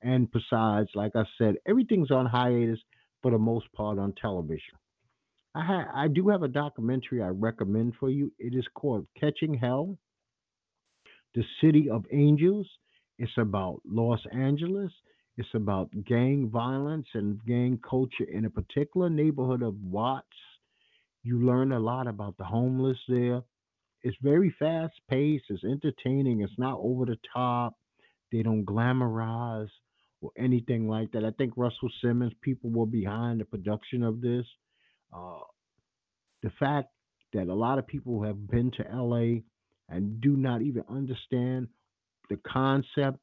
And 0.02 0.32
besides, 0.32 0.90
like 0.96 1.16
I 1.16 1.24
said, 1.38 1.56
everything's 1.66 2.12
on 2.12 2.26
hiatus 2.26 2.80
for 3.22 3.32
the 3.32 3.38
most 3.38 3.72
part 3.74 3.98
on 3.98 4.14
television. 4.14 4.76
I 5.56 5.64
ha- 5.66 5.92
I 5.94 6.08
do 6.08 6.30
have 6.30 6.44
a 6.44 6.48
documentary 6.48 7.22
I 7.24 7.30
recommend 7.30 7.96
for 8.00 8.10
you. 8.10 8.32
It 8.38 8.54
is 8.54 8.68
called 8.76 9.08
Catching 9.20 9.56
Hell, 9.56 9.98
The 11.34 11.44
City 11.62 11.90
of 11.90 12.06
Angels. 12.12 12.68
It's 13.18 13.38
about 13.38 13.82
Los 13.86 14.24
Angeles. 14.32 14.92
It's 15.38 15.54
about 15.54 15.90
gang 16.06 16.50
violence 16.50 17.08
and 17.14 17.44
gang 17.46 17.80
culture 17.88 18.26
in 18.32 18.46
a 18.46 18.50
particular 18.50 19.10
neighborhood 19.10 19.64
of 19.64 19.82
Watts. 19.84 20.28
You 21.24 21.46
learn 21.46 21.72
a 21.72 21.80
lot 21.80 22.08
about 22.08 22.38
the 22.38 22.44
homeless 22.44 22.98
there. 23.08 23.42
It's 24.04 24.18
very 24.22 24.54
fast 24.60 24.94
paced. 25.10 25.46
It's 25.50 25.64
entertaining. 25.64 26.42
It's 26.42 26.58
not 26.58 26.80
over 26.82 27.06
the 27.06 27.18
top. 27.34 27.76
They 28.32 28.44
don't 28.44 28.66
glamorize 28.66 29.70
or 30.22 30.32
anything 30.38 30.88
like 30.88 31.12
that. 31.12 31.24
I 31.24 31.32
think 31.32 31.54
Russell 31.56 31.90
Simmons, 32.02 32.34
people 32.42 32.70
were 32.70 32.86
behind 32.86 33.40
the 33.40 33.46
production 33.46 34.04
of 34.04 34.22
this. 34.22 34.46
Uh, 35.16 35.40
the 36.44 36.52
fact 36.60 36.90
that 37.34 37.48
a 37.48 37.54
lot 37.54 37.80
of 37.80 37.88
people 37.88 38.24
have 38.24 38.48
been 38.48 38.72
to 38.72 38.84
LA 38.94 39.42
and 39.90 40.22
do 40.22 40.36
not 40.36 40.62
even 40.62 40.84
understand 40.90 41.68
the 42.30 42.38
concept 42.48 43.20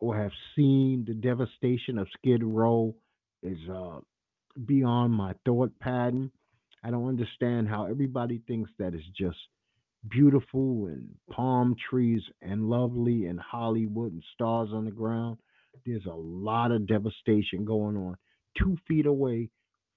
or 0.00 0.16
have 0.16 0.32
seen 0.54 1.04
the 1.06 1.14
devastation 1.14 1.98
of 1.98 2.08
Skid 2.18 2.42
Row 2.42 2.94
is 3.42 3.58
uh, 3.72 3.98
beyond 4.66 5.12
my 5.12 5.34
thought 5.44 5.78
pattern. 5.80 6.30
I 6.82 6.90
don't 6.90 7.08
understand 7.08 7.68
how 7.68 7.86
everybody 7.86 8.40
thinks 8.46 8.70
that 8.78 8.94
it's 8.94 9.04
just 9.16 9.36
beautiful 10.06 10.86
and 10.86 11.08
palm 11.30 11.74
trees 11.90 12.22
and 12.42 12.68
lovely 12.68 13.26
and 13.26 13.40
Hollywood 13.40 14.12
and 14.12 14.22
stars 14.34 14.70
on 14.72 14.84
the 14.84 14.90
ground. 14.90 15.38
There's 15.84 16.06
a 16.06 16.14
lot 16.14 16.70
of 16.70 16.86
devastation 16.86 17.64
going 17.64 17.96
on 17.96 18.16
two 18.56 18.76
feet 18.86 19.06
away 19.06 19.50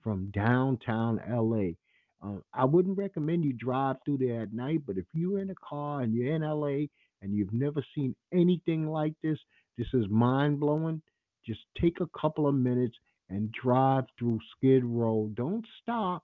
from 0.04 0.32
downtown 0.32 1.20
LA. 1.30 1.72
Uh, 2.24 2.40
I 2.54 2.66
wouldn't 2.66 2.98
recommend 2.98 3.44
you 3.44 3.54
drive 3.54 3.98
through 4.06 4.18
there 4.20 4.42
at 4.42 4.54
night, 4.54 4.82
but 4.86 4.98
if 4.98 5.06
you're 5.14 5.40
in 5.40 5.50
a 5.50 5.56
car 5.56 6.02
and 6.02 6.14
you're 6.14 6.36
in 6.36 6.42
LA 6.42 6.88
and 7.22 7.34
you've 7.34 7.54
never 7.54 7.84
seen 7.96 8.16
anything 8.34 8.88
like 8.88 9.14
this, 9.24 9.38
this 9.78 9.88
is 9.94 10.06
mind 10.10 10.60
blowing. 10.60 11.02
Just 11.46 11.62
take 11.80 12.00
a 12.00 12.20
couple 12.20 12.48
of 12.48 12.56
minutes 12.56 12.96
and 13.30 13.52
drive 13.52 14.04
through 14.20 14.40
Skid 14.56 14.84
Row. 14.86 15.32
Don't 15.34 15.66
stop. 15.82 16.24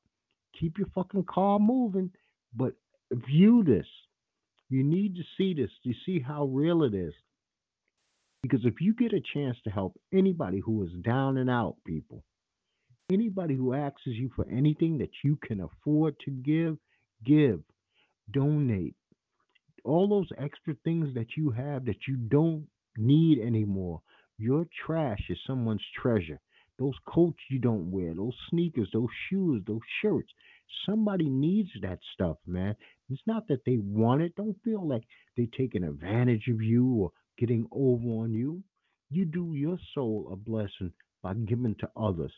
Keep 0.59 0.77
your 0.77 0.87
fucking 0.93 1.25
car 1.25 1.59
moving, 1.59 2.11
but 2.55 2.73
view 3.11 3.63
this. 3.63 3.87
You 4.69 4.83
need 4.83 5.15
to 5.15 5.23
see 5.37 5.53
this 5.53 5.71
to 5.83 5.93
see 6.05 6.19
how 6.19 6.45
real 6.45 6.83
it 6.83 6.93
is. 6.93 7.13
Because 8.43 8.65
if 8.65 8.81
you 8.81 8.93
get 8.93 9.13
a 9.13 9.21
chance 9.33 9.57
to 9.63 9.69
help 9.69 9.99
anybody 10.13 10.59
who 10.59 10.83
is 10.83 10.91
down 11.03 11.37
and 11.37 11.49
out, 11.49 11.77
people, 11.85 12.23
Anybody 13.09 13.55
who 13.55 13.73
asks 13.73 14.01
you 14.05 14.29
for 14.35 14.45
anything 14.49 14.97
that 14.97 15.11
you 15.23 15.37
can 15.37 15.61
afford 15.61 16.19
to 16.25 16.31
give, 16.31 16.77
give, 17.23 17.61
donate. 18.31 18.95
All 19.85 20.09
those 20.09 20.27
extra 20.37 20.73
things 20.83 21.13
that 21.15 21.37
you 21.37 21.51
have 21.51 21.85
that 21.85 22.05
you 22.05 22.17
don't 22.17 22.67
need 22.97 23.39
anymore. 23.39 24.01
Your 24.37 24.65
trash 24.85 25.21
is 25.29 25.37
someone's 25.47 25.85
treasure. 26.01 26.41
Those 26.79 26.95
coats 27.07 27.39
you 27.49 27.59
don't 27.59 27.91
wear, 27.91 28.13
those 28.13 28.35
sneakers, 28.49 28.89
those 28.91 29.07
shoes, 29.29 29.63
those 29.65 29.79
shirts. 30.01 30.29
Somebody 30.85 31.29
needs 31.29 31.69
that 31.81 31.99
stuff, 32.13 32.35
man. 32.45 32.75
It's 33.09 33.21
not 33.25 33.47
that 33.47 33.63
they 33.65 33.77
want 33.77 34.21
it. 34.21 34.35
Don't 34.35 34.57
feel 34.63 34.87
like 34.87 35.03
they're 35.35 35.45
taking 35.57 35.83
advantage 35.83 36.47
of 36.49 36.61
you 36.61 36.85
or 36.87 37.11
getting 37.37 37.67
over 37.71 38.05
on 38.05 38.33
you. 38.33 38.63
You 39.09 39.25
do 39.25 39.53
your 39.55 39.77
soul 39.93 40.29
a 40.31 40.35
blessing 40.35 40.91
by 41.23 41.33
giving 41.33 41.75
to 41.79 41.89
others. 41.95 42.33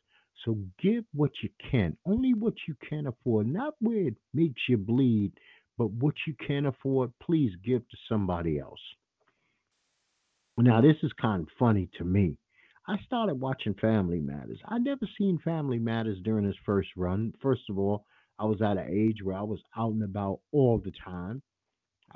So 0.46 0.58
give 0.82 1.04
what 1.14 1.32
you 1.44 1.50
can, 1.72 1.98
only 2.06 2.34
what 2.34 2.54
you 2.68 2.76
can 2.88 3.08
afford, 3.08 3.48
not 3.48 3.74
where 3.80 4.08
it 4.08 4.16
makes 4.34 4.62
you 4.70 4.78
bleed, 4.78 5.34
but 5.78 5.92
what 5.92 6.16
you 6.28 6.36
can 6.46 6.66
afford, 6.66 7.12
please 7.22 7.52
give 7.66 7.88
to 7.90 7.98
somebody 8.08 8.60
else. 8.60 8.80
Now, 10.58 10.82
this 10.82 10.98
is 11.04 11.12
kind 11.22 11.44
of 11.44 11.50
funny 11.58 11.90
to 11.98 12.04
me. 12.04 12.38
I 12.88 12.98
started 13.06 13.36
watching 13.36 13.76
Family 13.76 14.20
Matters. 14.20 14.60
I 14.66 14.78
never 14.78 15.08
seen 15.18 15.40
Family 15.44 15.80
Matters 15.80 16.18
during 16.24 16.46
its 16.46 16.58
first 16.66 16.90
run. 16.98 17.34
First 17.42 17.62
of 17.70 17.78
all, 17.78 18.06
I 18.40 18.46
was 18.46 18.62
at 18.62 18.78
an 18.78 18.88
age 18.90 19.18
where 19.24 19.36
I 19.36 19.44
was 19.44 19.60
out 19.78 19.92
and 19.92 20.04
about 20.04 20.40
all 20.54 20.80
the 20.84 20.94
time. 21.04 21.42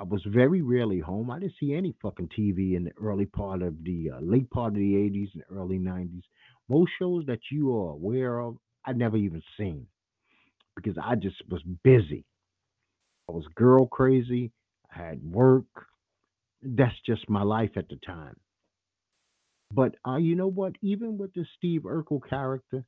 I 0.00 0.04
was 0.04 0.22
very 0.26 0.62
rarely 0.62 0.98
home. 1.00 1.30
I 1.30 1.38
didn't 1.38 1.54
see 1.60 1.74
any 1.74 1.94
fucking 2.02 2.30
TV 2.36 2.74
in 2.76 2.84
the 2.84 2.92
early 3.00 3.26
part 3.26 3.62
of 3.62 3.84
the 3.84 4.10
uh, 4.16 4.20
late 4.20 4.50
part 4.50 4.72
of 4.72 4.74
the 4.78 4.94
80s 4.94 5.34
and 5.34 5.44
early 5.56 5.78
90s. 5.78 6.22
Most 6.68 6.92
shows 6.98 7.26
that 7.26 7.40
you 7.52 7.76
are 7.76 7.90
aware 7.90 8.40
of, 8.40 8.56
I 8.84 8.92
never 8.92 9.16
even 9.16 9.42
seen 9.56 9.86
because 10.76 10.96
I 11.02 11.14
just 11.14 11.36
was 11.48 11.62
busy. 11.84 12.24
I 13.28 13.32
was 13.32 13.44
girl 13.54 13.86
crazy. 13.86 14.52
I 14.94 14.98
had 15.02 15.22
work. 15.22 15.66
That's 16.62 16.94
just 17.06 17.28
my 17.28 17.42
life 17.42 17.72
at 17.76 17.88
the 17.88 17.96
time. 18.04 18.36
But 19.72 19.96
uh, 20.06 20.16
you 20.16 20.34
know 20.36 20.48
what? 20.48 20.74
Even 20.82 21.18
with 21.18 21.34
the 21.34 21.46
Steve 21.56 21.82
Urkel 21.82 22.20
character, 22.28 22.84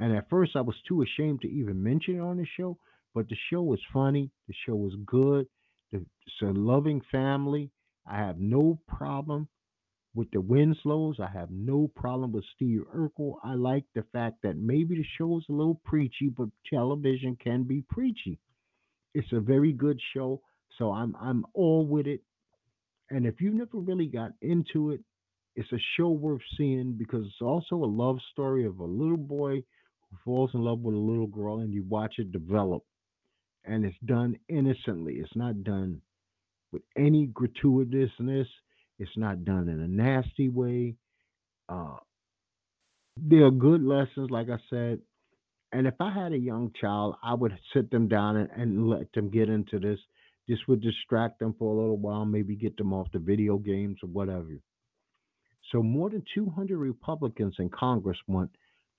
and 0.00 0.16
at 0.16 0.28
first 0.30 0.52
I 0.56 0.60
was 0.60 0.76
too 0.86 1.02
ashamed 1.02 1.42
to 1.42 1.50
even 1.50 1.82
mention 1.82 2.16
it 2.16 2.20
on 2.20 2.36
the 2.36 2.46
show, 2.56 2.78
but 3.14 3.28
the 3.28 3.36
show 3.50 3.62
was 3.62 3.80
funny. 3.92 4.30
The 4.46 4.54
show 4.66 4.76
was 4.76 4.94
good. 5.06 5.46
It's 5.92 6.04
a 6.42 6.46
loving 6.46 7.00
family. 7.10 7.70
I 8.06 8.18
have 8.18 8.38
no 8.38 8.78
problem 8.86 9.48
with 10.14 10.30
the 10.30 10.40
Winslows. 10.40 11.18
I 11.20 11.30
have 11.30 11.50
no 11.50 11.90
problem 11.94 12.32
with 12.32 12.44
Steve 12.54 12.82
Urkel. 12.94 13.36
I 13.42 13.54
like 13.54 13.84
the 13.94 14.04
fact 14.12 14.42
that 14.42 14.56
maybe 14.56 14.96
the 14.96 15.04
show 15.16 15.38
is 15.38 15.44
a 15.48 15.52
little 15.52 15.80
preachy, 15.84 16.28
but 16.28 16.48
television 16.68 17.36
can 17.42 17.64
be 17.64 17.82
preachy. 17.88 18.38
It's 19.14 19.32
a 19.32 19.40
very 19.40 19.72
good 19.72 20.00
show, 20.14 20.42
so 20.76 20.92
I'm 20.92 21.16
I'm 21.20 21.44
all 21.54 21.86
with 21.86 22.06
it. 22.06 22.20
And 23.10 23.26
if 23.26 23.40
you 23.40 23.50
never 23.52 23.78
really 23.78 24.06
got 24.06 24.32
into 24.42 24.90
it, 24.90 25.00
it's 25.56 25.72
a 25.72 25.78
show 25.96 26.10
worth 26.10 26.42
seeing 26.56 26.92
because 26.92 27.24
it's 27.24 27.42
also 27.42 27.76
a 27.76 27.86
love 27.86 28.18
story 28.32 28.64
of 28.64 28.78
a 28.78 28.84
little 28.84 29.16
boy 29.16 29.62
who 30.10 30.16
falls 30.24 30.50
in 30.54 30.62
love 30.62 30.80
with 30.80 30.94
a 30.94 30.98
little 30.98 31.26
girl, 31.26 31.60
and 31.60 31.72
you 31.72 31.84
watch 31.88 32.14
it 32.18 32.32
develop. 32.32 32.82
And 33.64 33.84
it's 33.84 33.98
done 34.04 34.38
innocently. 34.48 35.14
It's 35.14 35.36
not 35.36 35.62
done 35.62 36.00
with 36.72 36.82
any 36.96 37.28
gratuitousness. 37.28 38.46
It's 38.98 39.16
not 39.16 39.44
done 39.44 39.68
in 39.68 39.80
a 39.80 39.88
nasty 39.88 40.48
way. 40.48 40.96
Uh, 41.68 41.96
there 43.16 43.44
are 43.44 43.50
good 43.50 43.82
lessons, 43.82 44.30
like 44.30 44.48
I 44.48 44.58
said. 44.70 45.00
And 45.72 45.86
if 45.86 45.94
I 46.00 46.12
had 46.12 46.32
a 46.32 46.38
young 46.38 46.72
child, 46.80 47.16
I 47.22 47.34
would 47.34 47.52
sit 47.74 47.90
them 47.90 48.08
down 48.08 48.36
and, 48.36 48.50
and 48.56 48.88
let 48.88 49.12
them 49.12 49.28
get 49.28 49.48
into 49.48 49.78
this. 49.78 49.98
This 50.48 50.58
would 50.66 50.80
distract 50.80 51.40
them 51.40 51.54
for 51.58 51.74
a 51.74 51.78
little 51.78 51.98
while, 51.98 52.24
maybe 52.24 52.56
get 52.56 52.76
them 52.78 52.94
off 52.94 53.12
the 53.12 53.18
video 53.18 53.58
games 53.58 53.98
or 54.02 54.08
whatever. 54.08 54.58
So, 55.70 55.82
more 55.82 56.08
than 56.08 56.22
200 56.34 56.78
Republicans 56.78 57.56
in 57.58 57.68
Congress 57.68 58.16
want 58.26 58.50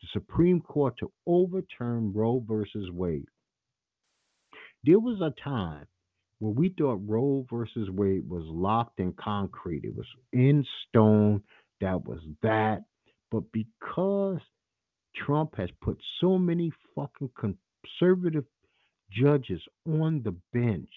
the 0.01 0.07
Supreme 0.13 0.61
Court 0.61 0.95
to 0.99 1.11
overturn 1.25 2.13
Roe 2.13 2.43
versus 2.47 2.89
Wade. 2.91 3.25
There 4.83 4.99
was 4.99 5.21
a 5.21 5.33
time 5.43 5.87
when 6.39 6.55
we 6.55 6.73
thought 6.77 7.01
Roe 7.05 7.45
versus 7.49 7.89
Wade 7.89 8.27
was 8.29 8.43
locked 8.45 8.99
in 8.99 9.13
concrete, 9.13 9.83
it 9.83 9.95
was 9.95 10.07
in 10.31 10.65
stone, 10.87 11.43
that 11.81 12.05
was 12.05 12.19
that. 12.41 12.83
But 13.29 13.51
because 13.51 14.39
Trump 15.15 15.55
has 15.57 15.69
put 15.81 15.97
so 16.21 16.37
many 16.37 16.71
fucking 16.95 17.31
conservative 17.37 18.45
judges 19.11 19.61
on 19.85 20.21
the 20.23 20.35
bench 20.53 20.89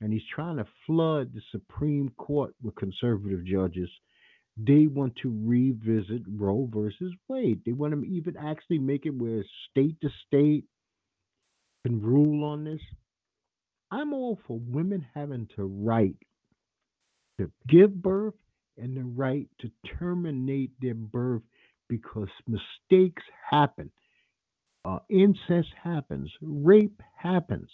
and 0.00 0.12
he's 0.12 0.22
trying 0.34 0.56
to 0.56 0.66
flood 0.86 1.32
the 1.32 1.40
Supreme 1.52 2.10
Court 2.18 2.54
with 2.62 2.74
conservative 2.74 3.44
judges, 3.44 3.88
they 4.56 4.86
want 4.86 5.14
to 5.22 5.32
revisit 5.44 6.22
Roe 6.28 6.68
versus 6.72 7.12
Wade. 7.28 7.60
They 7.66 7.72
want 7.72 7.94
to 7.94 8.04
even 8.04 8.36
actually 8.36 8.78
make 8.78 9.06
it 9.06 9.10
where 9.14 9.44
state 9.70 10.00
to 10.00 10.08
state 10.26 10.64
can 11.84 12.00
rule 12.02 12.44
on 12.44 12.64
this. 12.64 12.80
I'm 13.90 14.12
all 14.12 14.38
for 14.46 14.58
women 14.58 15.06
having 15.14 15.48
the 15.56 15.64
right 15.64 16.16
to 17.38 17.50
give 17.68 18.02
birth 18.02 18.34
and 18.78 18.96
the 18.96 19.04
right 19.04 19.48
to 19.60 19.70
terminate 19.98 20.70
their 20.80 20.94
birth 20.94 21.42
because 21.88 22.28
mistakes 22.48 23.22
happen. 23.50 23.90
Uh, 24.84 24.98
incest 25.10 25.68
happens, 25.82 26.30
rape 26.40 27.02
happens, 27.16 27.68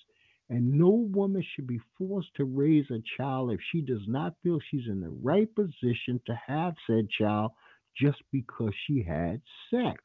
and 0.53 0.71
no 0.79 0.91
woman 0.91 1.43
should 1.43 1.67
be 1.67 1.81
forced 1.99 2.35
to 2.37 2.45
raise 2.45 2.91
a 2.91 3.03
child 3.17 3.51
if 3.53 3.61
she 3.73 3.81
does 3.81 4.07
not 4.07 4.35
feel 4.43 4.61
she's 4.61 4.87
in 4.87 5.01
the 5.01 5.09
right 5.09 5.49
position 5.57 6.21
to 6.27 6.39
have 6.47 6.75
said 6.87 7.09
child 7.09 7.53
just 7.97 8.23
because 8.31 8.75
she 8.87 9.03
had 9.03 9.41
sex. 9.71 10.05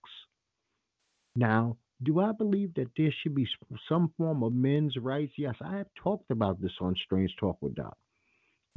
Now, 1.35 1.77
do 2.01 2.21
I 2.21 2.31
believe 2.31 2.73
that 2.75 2.91
there 2.97 3.11
should 3.21 3.35
be 3.35 3.47
some 3.89 4.13
form 4.17 4.41
of 4.43 4.53
men's 4.53 4.95
rights? 4.97 5.33
Yes, 5.37 5.55
I 5.61 5.77
have 5.77 5.89
talked 6.01 6.31
about 6.31 6.61
this 6.61 6.73
on 6.79 6.95
Strange 7.05 7.35
Talk 7.39 7.57
with 7.61 7.75
Doc. 7.75 7.97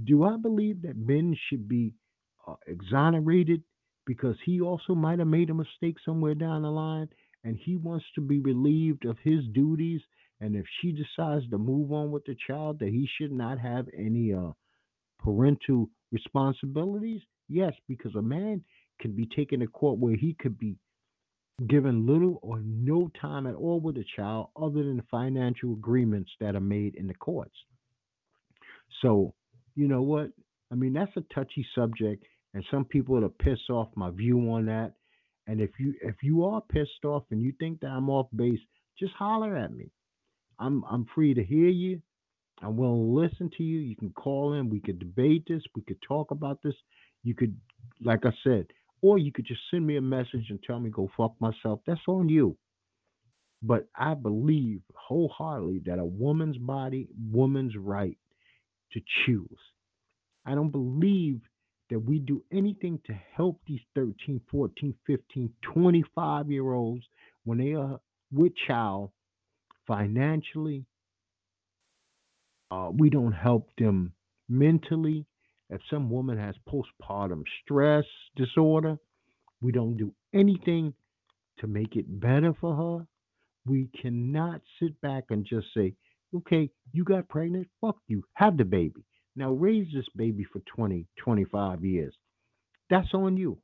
Do 0.03 0.25
I 0.25 0.37
believe 0.39 0.83
that 0.83 0.97
men 0.97 1.37
should 1.49 1.69
be 1.69 1.95
uh, 2.49 2.57
exonerated 2.67 3.63
because 4.07 4.37
he 4.45 4.61
also 4.61 4.95
might 4.97 5.21
have 5.21 5.29
made 5.29 5.51
a 5.51 5.55
mistake 5.55 5.99
somewhere 6.05 6.35
down 6.35 6.63
the 6.63 6.71
line 6.71 7.09
and 7.45 7.57
he 7.57 7.77
wants 7.77 8.07
to 8.17 8.21
be 8.21 8.41
relieved 8.41 9.05
of 9.05 9.19
his 9.23 9.47
duties? 9.53 10.01
And 10.41 10.57
if 10.57 10.65
she 10.81 10.93
decides 10.93 11.49
to 11.51 11.59
move 11.59 11.93
on 11.93 12.11
with 12.11 12.25
the 12.25 12.37
child, 12.47 12.79
that 12.79 12.89
he 12.89 13.09
should 13.19 13.33
not 13.33 13.59
have 13.59 13.87
any 13.97 14.33
uh, 14.33 14.53
parental 15.19 15.91
responsibilities? 16.13 17.21
Yes, 17.49 17.73
because 17.89 18.15
a 18.15 18.23
man 18.23 18.65
can 19.01 19.13
be 19.13 19.27
taken 19.27 19.61
to 19.61 19.67
court 19.67 19.99
where 19.99 20.17
he 20.17 20.35
could 20.39 20.59
be 20.59 20.77
given 21.69 22.07
little 22.07 22.39
or 22.43 22.61
no 22.65 23.11
time 23.21 23.47
at 23.47 23.55
all 23.55 23.81
with 23.81 23.97
the 23.97 24.05
child 24.17 24.49
other 24.57 24.83
than 24.83 24.97
the 24.97 25.05
financial 25.11 25.73
agreements 25.73 26.31
that 26.41 26.57
are 26.57 26.61
made 26.61 26.95
in 26.95 27.07
the 27.07 27.15
courts. 27.15 27.55
So, 29.03 29.35
you 29.75 29.89
know 29.89 30.03
what? 30.03 30.31
I 30.73 30.75
mean, 30.75 30.93
that's 30.93 31.17
a 31.17 31.35
touchy 31.35 31.67
subject, 31.75 32.25
and 32.55 32.65
some 32.71 32.85
people 32.85 33.23
are 33.25 33.29
pissed 33.29 33.69
off 33.71 33.89
my 33.95 34.11
view 34.11 34.39
on 34.53 34.67
that. 34.67 34.93
And 35.47 35.61
if 35.61 35.71
you 35.79 35.95
if 36.03 36.17
you 36.23 36.45
are 36.45 36.61
pissed 36.61 37.05
off 37.05 37.25
and 37.31 37.43
you 37.43 37.53
think 37.59 37.81
that 37.81 37.89
I'm 37.89 38.09
off 38.09 38.29
base, 38.35 38.61
just 38.99 39.13
holler 39.15 39.57
at 39.57 39.73
me. 39.73 39.91
I'm 40.61 40.85
I'm 40.91 41.07
free 41.15 41.35
to 41.35 41.43
hear 41.43 41.69
you. 41.69 42.01
I'm 42.63 42.77
willing 42.77 43.07
to 43.07 43.21
listen 43.21 43.51
to 43.57 43.63
you. 43.63 43.81
You 43.81 43.97
can 43.97 44.11
call 44.11 44.53
in. 44.55 44.69
We 44.69 44.81
could 44.81 44.99
debate 44.99 45.45
this. 45.49 45.63
We 45.75 45.83
could 45.83 46.01
talk 46.07 46.31
about 46.31 46.61
this. 46.63 46.75
You 47.25 47.35
could, 47.35 47.57
like 48.05 48.27
I 48.27 48.33
said, 48.45 48.67
or 49.03 49.19
you 49.19 49.33
could 49.33 49.47
just 49.47 49.63
send 49.71 49.87
me 49.87 49.97
a 49.97 50.03
message 50.03 50.47
and 50.51 50.63
tell 50.63 50.79
me 50.79 50.91
go 50.91 51.11
fuck 51.17 51.35
myself. 51.41 51.81
That's 51.87 52.01
on 52.07 52.29
you. 52.29 52.57
But 53.63 53.89
I 53.97 54.15
believe 54.15 54.83
wholeheartedly 54.95 55.83
that 55.87 55.99
a 55.99 56.05
woman's 56.05 56.59
body, 56.59 57.09
woman's 57.31 57.77
right 57.77 58.17
to 58.93 59.01
choose. 59.25 59.59
I 60.47 60.55
don't 60.55 60.71
believe 60.71 61.41
that 61.91 61.99
we 61.99 62.19
do 62.19 62.43
anything 62.53 63.01
to 63.07 63.15
help 63.37 63.61
these 63.67 63.81
13, 63.95 64.41
14, 64.51 64.95
15, 65.07 65.53
25 65.75 66.51
year 66.51 66.73
olds 66.73 67.05
when 67.45 67.59
they 67.59 67.75
are 67.75 68.01
with 68.33 68.53
child 68.67 69.11
financially. 69.91 70.85
Uh, 72.71 72.91
we 72.97 73.11
don't 73.11 73.33
help 73.33 73.71
them 73.77 74.13
mentally. 74.49 75.27
If 75.69 75.81
some 75.91 76.09
woman 76.09 76.39
has 76.39 76.55
postpartum 76.69 77.43
stress 77.65 78.05
disorder, 78.37 78.99
we 79.61 79.73
don't 79.73 79.97
do 79.97 80.13
anything 80.33 80.95
to 81.59 81.67
make 81.67 81.97
it 81.97 82.21
better 82.21 82.55
for 82.61 82.77
her. 82.77 83.07
We 83.67 83.89
cannot 84.01 84.61
sit 84.81 85.01
back 85.01 85.25
and 85.31 85.45
just 85.45 85.67
say, 85.77 85.95
okay, 86.37 86.71
you 86.93 87.03
got 87.03 87.29
pregnant, 87.29 87.67
fuck 87.81 87.97
you, 88.07 88.23
have 88.35 88.57
the 88.57 88.65
baby. 88.65 89.05
Now 89.35 89.51
raise 89.51 89.89
this 89.93 90.07
baby 90.15 90.45
for 90.45 90.61
20, 90.77 91.07
25 91.19 91.85
years. 91.85 92.15
That's 92.91 93.13
on 93.13 93.37
you. 93.37 93.59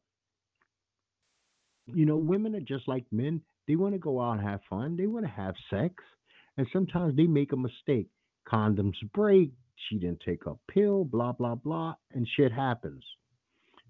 You 1.86 2.04
know, 2.04 2.16
women 2.16 2.56
are 2.56 2.60
just 2.60 2.88
like 2.88 3.04
men. 3.12 3.42
They 3.68 3.76
want 3.76 3.94
to 3.94 3.98
go 3.98 4.20
out 4.20 4.38
and 4.38 4.42
have 4.42 4.60
fun. 4.68 4.96
They 4.96 5.06
want 5.06 5.24
to 5.24 5.30
have 5.30 5.54
sex. 5.70 5.94
And 6.56 6.66
sometimes 6.72 7.16
they 7.16 7.26
make 7.26 7.52
a 7.52 7.56
mistake. 7.56 8.08
Condoms 8.48 8.94
break. 9.12 9.50
She 9.88 9.98
didn't 9.98 10.22
take 10.24 10.46
a 10.46 10.54
pill, 10.72 11.04
blah, 11.04 11.32
blah, 11.32 11.54
blah. 11.54 11.94
And 12.12 12.26
shit 12.36 12.52
happens. 12.52 13.04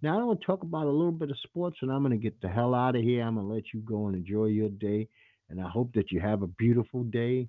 Now, 0.02 0.20
I 0.20 0.24
want 0.24 0.40
to 0.40 0.46
talk 0.46 0.62
about 0.62 0.87
a 0.87 0.90
little 0.90 1.12
bit 1.12 1.31
of 1.31 1.38
sports, 1.44 1.79
and 1.81 1.90
I'm 1.90 2.02
going 2.02 2.11
to 2.11 2.22
get 2.22 2.40
the 2.40 2.48
hell 2.48 2.74
out 2.74 2.96
of 2.96 3.02
here. 3.02 3.22
I'm 3.22 3.37
going 3.37 3.46
to 3.46 3.55
let 3.55 3.64
you 3.72 3.81
go 3.81 4.09
and 4.09 4.16
enjoy 4.16 4.46
your 4.46 4.68
day. 4.68 5.09
And 5.48 5.61
I 5.61 5.68
hope 5.68 5.92
that 5.94 6.11
you 6.11 6.20
have 6.20 6.42
a 6.42 6.48
beautiful 6.48 7.05
day. 7.05 7.48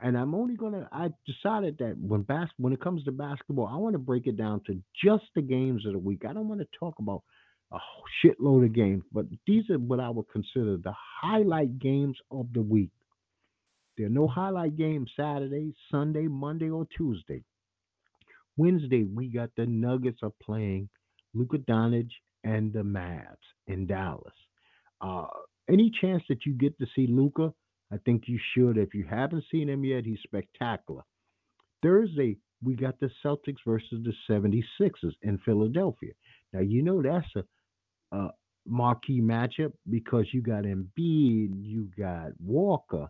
And 0.00 0.16
I'm 0.16 0.34
only 0.34 0.56
going 0.56 0.72
to, 0.72 0.88
I 0.90 1.10
decided 1.26 1.78
that 1.78 1.96
when 1.98 2.22
bas- 2.22 2.50
when 2.56 2.72
it 2.72 2.80
comes 2.80 3.04
to 3.04 3.12
basketball, 3.12 3.66
I 3.66 3.76
want 3.76 3.94
to 3.94 3.98
break 3.98 4.26
it 4.26 4.36
down 4.36 4.60
to 4.66 4.80
just 5.04 5.24
the 5.34 5.42
games 5.42 5.86
of 5.86 5.92
the 5.92 5.98
week. 5.98 6.22
I 6.28 6.32
don't 6.32 6.48
want 6.48 6.60
to 6.60 6.66
talk 6.78 6.94
about 6.98 7.22
a 7.72 7.78
shitload 8.24 8.64
of 8.64 8.72
games, 8.72 9.04
but 9.12 9.26
these 9.46 9.68
are 9.70 9.78
what 9.78 10.00
I 10.00 10.10
would 10.10 10.28
consider 10.28 10.76
the 10.76 10.92
highlight 11.20 11.78
games 11.78 12.16
of 12.30 12.52
the 12.52 12.62
week. 12.62 12.90
There 13.96 14.06
are 14.06 14.10
no 14.10 14.26
highlight 14.26 14.76
games 14.76 15.10
Saturday, 15.16 15.74
Sunday, 15.90 16.26
Monday, 16.28 16.70
or 16.70 16.86
Tuesday. 16.96 17.44
Wednesday, 18.56 19.04
we 19.04 19.28
got 19.28 19.50
the 19.56 19.66
Nuggets 19.66 20.20
are 20.22 20.32
playing 20.42 20.88
Luka 21.34 21.58
Doncic 21.58 22.10
and 22.44 22.72
the 22.72 22.82
Mavs 22.82 23.36
in 23.66 23.86
Dallas. 23.86 24.34
Uh, 25.00 25.26
any 25.68 25.90
chance 26.00 26.22
that 26.28 26.44
you 26.44 26.54
get 26.54 26.78
to 26.78 26.86
see 26.94 27.06
Luka, 27.06 27.52
I 27.92 27.96
think 28.04 28.24
you 28.26 28.38
should. 28.54 28.78
If 28.78 28.94
you 28.94 29.04
haven't 29.08 29.44
seen 29.50 29.68
him 29.68 29.84
yet, 29.84 30.04
he's 30.04 30.18
spectacular. 30.22 31.02
Thursday, 31.82 32.38
we 32.62 32.74
got 32.74 32.98
the 33.00 33.10
Celtics 33.24 33.58
versus 33.66 34.04
the 34.04 34.12
76ers 34.30 35.12
in 35.22 35.38
Philadelphia. 35.44 36.12
Now, 36.52 36.60
you 36.60 36.82
know 36.82 37.02
that's 37.02 37.26
a, 37.36 38.16
a 38.16 38.30
marquee 38.66 39.20
matchup 39.20 39.72
because 39.90 40.26
you 40.32 40.42
got 40.42 40.64
Embiid, 40.64 41.50
you 41.60 41.88
got 41.98 42.32
Walker, 42.44 43.08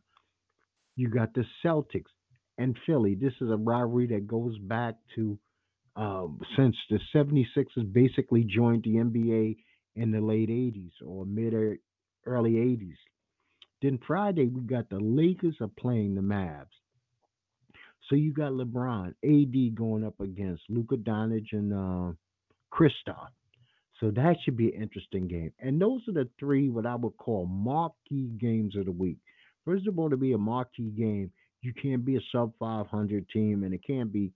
you 0.97 1.09
got 1.09 1.35
the 1.35 1.45
Celtics 1.65 2.11
and 2.59 2.77
Philly. 2.87 3.15
This 3.15 3.33
is 3.41 3.51
a 3.51 3.57
rivalry 3.57 4.07
that 4.09 4.27
goes 4.27 4.59
back 4.59 4.95
to 5.17 5.39
um, 5.97 6.41
since 6.57 6.77
the 6.91 6.99
76ers 7.15 7.93
basically 7.93 8.45
joined 8.45 8.85
the 8.85 8.95
NBA 8.95 9.57
in 9.97 10.11
the 10.11 10.21
late 10.21 10.49
80s 10.49 10.93
or 11.07 11.27
mid 11.27 11.55
early 12.27 12.53
80s. 12.53 12.97
Then 13.83 13.99
Friday, 14.07 14.47
we 14.47 14.63
got 14.63 14.89
the 14.89 15.01
Lakers 15.01 15.57
are 15.61 15.71
playing 15.79 16.15
the 16.15 16.21
Mavs. 16.21 16.67
So 18.09 18.17
you 18.17 18.33
got 18.33 18.53
LeBron, 18.53 19.15
AD 19.25 19.75
going 19.75 20.05
up 20.05 20.21
against 20.21 20.63
Luka 20.69 20.97
Doncic 20.97 21.53
and 21.53 21.73
uh, 21.73 22.13
Kristaps. 22.73 23.31
So 24.01 24.11
that 24.11 24.37
should 24.45 24.57
be 24.57 24.75
an 24.75 24.83
interesting 24.83 25.29
game. 25.29 25.53
And 25.61 25.81
those 25.81 26.01
are 26.09 26.13
the 26.13 26.29
three 26.39 26.69
what 26.69 26.87
I 26.87 26.97
would 26.97 27.17
call 27.17 27.47
marquee 27.47 28.31
games 28.39 28.77
of 28.77 28.87
the 28.87 28.93
week. 28.93 29.19
First 29.65 29.87
of 29.87 29.99
all, 29.99 30.11
to 30.11 30.17
be 30.17 30.33
a 30.33 30.39
marquee 30.39 30.91
game, 30.91 31.31
you 31.61 31.73
can't 31.81 32.05
be 32.05 32.17
a 32.17 32.21
sub 32.33 32.53
500 32.59 33.29
team, 33.29 33.63
and 33.63 33.73
it 33.73 33.81
can't 33.87 34.13
be, 34.13 34.33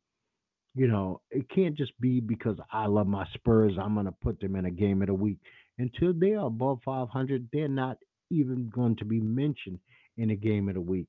you 0.75 0.87
know, 0.87 1.21
it 1.31 1.49
can't 1.51 1.77
just 1.77 1.99
be 2.01 2.21
because 2.21 2.57
I 2.73 2.87
love 2.87 3.09
my 3.09 3.27
Spurs. 3.35 3.73
I'm 3.81 3.95
going 3.95 4.07
to 4.07 4.13
put 4.13 4.41
them 4.41 4.55
in 4.57 4.67
a 4.67 4.71
game 4.71 5.03
of 5.03 5.09
the 5.09 5.15
week. 5.15 5.39
Until 5.79 6.13
they 6.13 6.35
are 6.35 6.47
above 6.47 6.79
500, 6.85 7.49
they're 7.53 7.69
not 7.69 7.99
even 8.31 8.71
going 8.75 8.97
to 8.97 9.05
be 9.05 9.21
mentioned 9.21 9.79
in 10.17 10.31
a 10.31 10.37
game 10.37 10.69
of 10.69 10.75
the 10.75 10.81
week. 10.81 11.07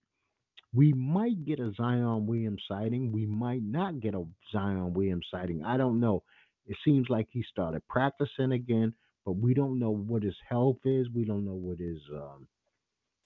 We 0.74 0.94
might 0.94 1.46
get 1.46 1.60
a 1.60 1.72
Zion 1.78 2.28
Williams 2.28 2.62
sighting. 2.68 3.12
We 3.12 3.26
might 3.26 3.64
not 3.64 4.00
get 4.00 4.14
a 4.14 4.26
Zion 4.52 4.94
Williams 4.94 5.26
sighting. 5.32 5.64
I 5.64 5.78
don't 5.78 6.00
know. 6.00 6.24
It 6.66 6.76
seems 6.84 7.08
like 7.10 7.28
he 7.32 7.44
started 7.50 7.82
practicing 7.88 8.52
again, 8.52 8.94
but 9.26 9.34
we 9.34 9.54
don't 9.54 9.80
know 9.80 9.92
what 9.92 10.24
his 10.24 10.36
health 10.48 10.78
is. 10.84 11.08
We 11.14 11.24
don't 11.24 11.46
know 11.46 11.54
what 11.54 11.80
his 11.80 12.00
um, 12.14 12.48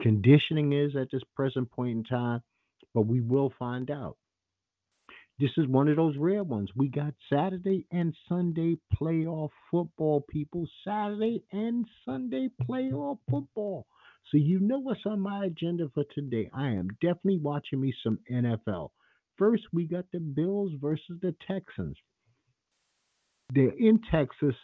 conditioning 0.01 0.73
is 0.73 0.95
at 0.95 1.09
this 1.11 1.21
present 1.35 1.71
point 1.71 1.97
in 1.97 2.03
time, 2.03 2.41
but 2.93 3.01
we 3.01 3.21
will 3.21 3.53
find 3.57 3.89
out. 3.89 4.17
This 5.39 5.51
is 5.57 5.67
one 5.67 5.87
of 5.87 5.95
those 5.95 6.17
rare 6.17 6.43
ones. 6.43 6.69
We 6.75 6.87
got 6.87 7.13
Saturday 7.31 7.87
and 7.91 8.13
Sunday 8.29 8.77
playoff 8.95 9.49
football, 9.71 10.23
people. 10.29 10.67
Saturday 10.85 11.43
and 11.51 11.85
Sunday 12.05 12.49
playoff 12.69 13.17
football. 13.29 13.87
So 14.29 14.37
you 14.37 14.59
know 14.59 14.77
what's 14.77 15.05
on 15.05 15.19
my 15.19 15.45
agenda 15.45 15.89
for 15.95 16.03
today. 16.13 16.49
I 16.53 16.67
am 16.69 16.89
definitely 17.01 17.39
watching 17.39 17.81
me 17.81 17.93
some 18.03 18.19
NFL. 18.31 18.89
First, 19.37 19.63
we 19.73 19.85
got 19.85 20.05
the 20.13 20.19
Bills 20.19 20.73
versus 20.79 21.17
the 21.21 21.33
Texans. 21.47 21.97
They're 23.53 23.73
in 23.77 23.99
Texas. 24.11 24.55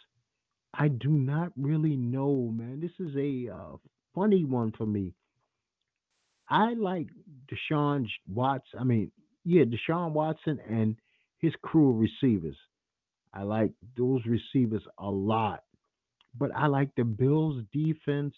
I 0.72 0.88
do 0.88 1.10
not 1.10 1.50
really 1.56 1.96
know, 1.96 2.52
man. 2.54 2.80
This 2.80 2.92
is 3.00 3.16
a 3.16 3.52
uh, 3.52 3.76
funny 4.14 4.44
one 4.44 4.72
for 4.78 4.86
me. 4.86 5.14
I 6.50 6.74
like 6.74 7.08
Deshaun 7.50 8.06
Watson. 8.26 8.80
I 8.80 8.84
mean, 8.84 9.10
yeah, 9.44 9.64
Deshaun 9.64 10.12
Watson 10.12 10.58
and 10.68 10.96
his 11.38 11.52
crew 11.62 11.90
of 11.90 11.96
receivers. 11.96 12.56
I 13.32 13.42
like 13.42 13.72
those 13.96 14.22
receivers 14.26 14.82
a 14.98 15.10
lot. 15.10 15.62
But 16.36 16.50
I 16.54 16.66
like 16.66 16.90
the 16.96 17.04
Bills' 17.04 17.62
defense 17.72 18.34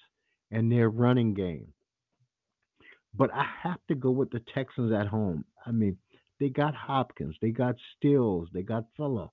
and 0.50 0.70
their 0.70 0.88
running 0.88 1.34
game. 1.34 1.72
But 3.14 3.32
I 3.34 3.44
have 3.62 3.80
to 3.88 3.94
go 3.94 4.10
with 4.10 4.30
the 4.30 4.40
Texans 4.54 4.92
at 4.92 5.08
home. 5.08 5.44
I 5.66 5.72
mean, 5.72 5.98
they 6.38 6.48
got 6.48 6.74
Hopkins, 6.74 7.36
they 7.42 7.50
got 7.50 7.74
Stills, 7.96 8.48
they 8.52 8.62
got 8.62 8.84
Fuller. 8.96 9.28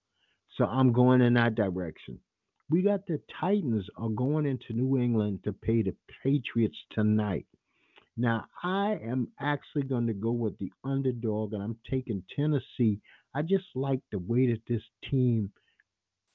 So 0.57 0.65
I'm 0.65 0.91
going 0.91 1.21
in 1.21 1.35
that 1.35 1.55
direction. 1.55 2.19
We 2.69 2.81
got 2.81 3.05
the 3.07 3.21
Titans 3.39 3.85
are 3.95 4.09
going 4.09 4.45
into 4.45 4.73
New 4.73 4.97
England 4.97 5.39
to 5.45 5.53
pay 5.53 5.83
the 5.83 5.95
Patriots 6.23 6.77
tonight. 6.91 7.45
Now, 8.17 8.45
I 8.63 8.99
am 9.03 9.27
actually 9.39 9.83
going 9.83 10.07
to 10.07 10.13
go 10.13 10.31
with 10.31 10.57
the 10.57 10.71
underdog, 10.83 11.53
and 11.53 11.61
I'm 11.61 11.77
taking 11.89 12.23
Tennessee. 12.35 12.99
I 13.35 13.43
just 13.43 13.65
like 13.75 13.99
the 14.11 14.17
way 14.17 14.47
that 14.47 14.61
this 14.67 14.81
team 15.09 15.51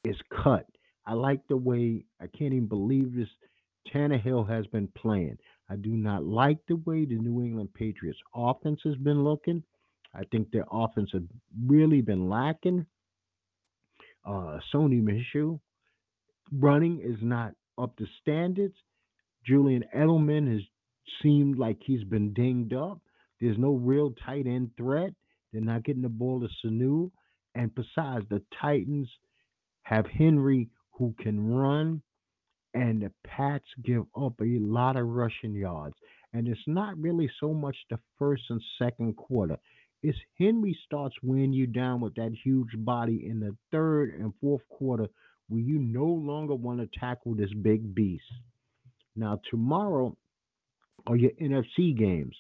is 0.05 0.17
cut. 0.43 0.67
I 1.05 1.15
like 1.15 1.41
the 1.49 1.57
way, 1.57 2.05
I 2.21 2.27
can't 2.29 2.55
even 2.55 2.69
believe 2.69 3.15
this, 3.15 3.29
Tannehill 3.93 4.49
has 4.49 4.67
been 4.69 4.89
playing. 4.97 5.39
I 5.69 5.77
do 5.77 5.91
not 5.91 6.25
like 6.25 6.59
the 6.69 6.77
way 6.77 7.05
the 7.05 7.17
New 7.17 7.43
England 7.43 7.75
Patriots 7.75 8.19
offense 8.35 8.81
has 8.85 8.95
been 8.97 9.25
looking. 9.25 9.65
I 10.15 10.23
think 10.31 10.51
their 10.51 10.67
offense 10.71 11.11
has 11.13 11.23
really 11.67 12.01
been 12.01 12.29
lacking. 12.29 12.87
Uh, 14.25 14.59
Sony 14.73 15.03
Michel 15.03 15.61
running 16.53 17.01
is 17.03 17.17
not 17.23 17.55
up 17.79 17.97
to 17.97 18.07
standards. 18.21 18.75
Julian 19.45 19.85
Edelman 19.97 20.53
has 20.53 20.63
seemed 21.23 21.59
like 21.59 21.79
he's 21.85 22.05
been 22.05 22.33
dinged 22.33 22.75
up. 22.75 23.01
There's 23.41 23.59
no 23.59 23.75
real 23.75 24.15
tight 24.25 24.47
end 24.47 24.71
threat. 24.77 25.13
They're 25.53 25.63
not 25.63 25.85
getting 25.85 26.03
the 26.03 26.09
ball 26.09 26.41
to 26.41 26.49
Sanu. 26.65 27.11
And 27.55 27.75
besides, 27.75 28.25
the 28.31 28.43
Titans 28.61 29.09
have 29.83 30.07
Henry 30.07 30.69
who 30.93 31.15
can 31.21 31.53
run, 31.53 32.03
and 32.75 33.03
the 33.03 33.11
Pats 33.27 33.67
give 33.85 34.05
up 34.17 34.41
a 34.41 34.59
lot 34.61 34.97
of 34.97 35.09
rushing 35.09 35.55
yards. 35.55 35.97
And 36.33 36.49
it's 36.49 36.61
not 36.67 36.97
really 36.97 37.31
so 37.41 37.53
much 37.53 37.77
the 37.91 37.99
first 38.19 38.45
and 38.49 38.63
second 38.79 39.17
quarter. 39.17 39.59
It's 40.03 40.19
Henry 40.39 40.77
starts 40.85 41.15
weighing 41.23 41.53
you 41.53 41.67
down 41.67 42.01
with 42.01 42.15
that 42.15 42.35
huge 42.45 42.71
body 42.79 43.27
in 43.29 43.41
the 43.41 43.55
third 43.71 44.15
and 44.15 44.33
fourth 44.41 44.63
quarter 44.69 45.09
where 45.49 45.61
you 45.61 45.79
no 45.79 46.07
longer 46.07 46.55
want 46.55 46.81
to 46.81 46.99
tackle 46.99 47.35
this 47.35 47.53
big 47.61 47.95
beast. 47.95 48.25
Now, 49.15 49.41
tomorrow, 49.51 50.17
or 51.07 51.17
your 51.17 51.33
NFC 51.41 51.97
games. 51.97 52.37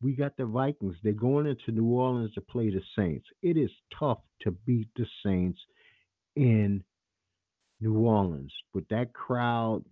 We 0.00 0.12
got 0.12 0.36
the 0.36 0.44
Vikings. 0.44 0.96
They're 1.02 1.12
going 1.12 1.46
into 1.46 1.72
New 1.72 1.86
Orleans 1.86 2.34
to 2.34 2.40
play 2.40 2.70
the 2.70 2.82
Saints. 2.96 3.26
It 3.42 3.56
is 3.56 3.70
tough 3.98 4.18
to 4.42 4.50
beat 4.50 4.88
the 4.96 5.06
Saints 5.24 5.58
in 6.34 6.84
New 7.80 7.98
Orleans 7.98 8.52
with 8.74 8.86
that 8.88 9.12
crowd 9.14 9.84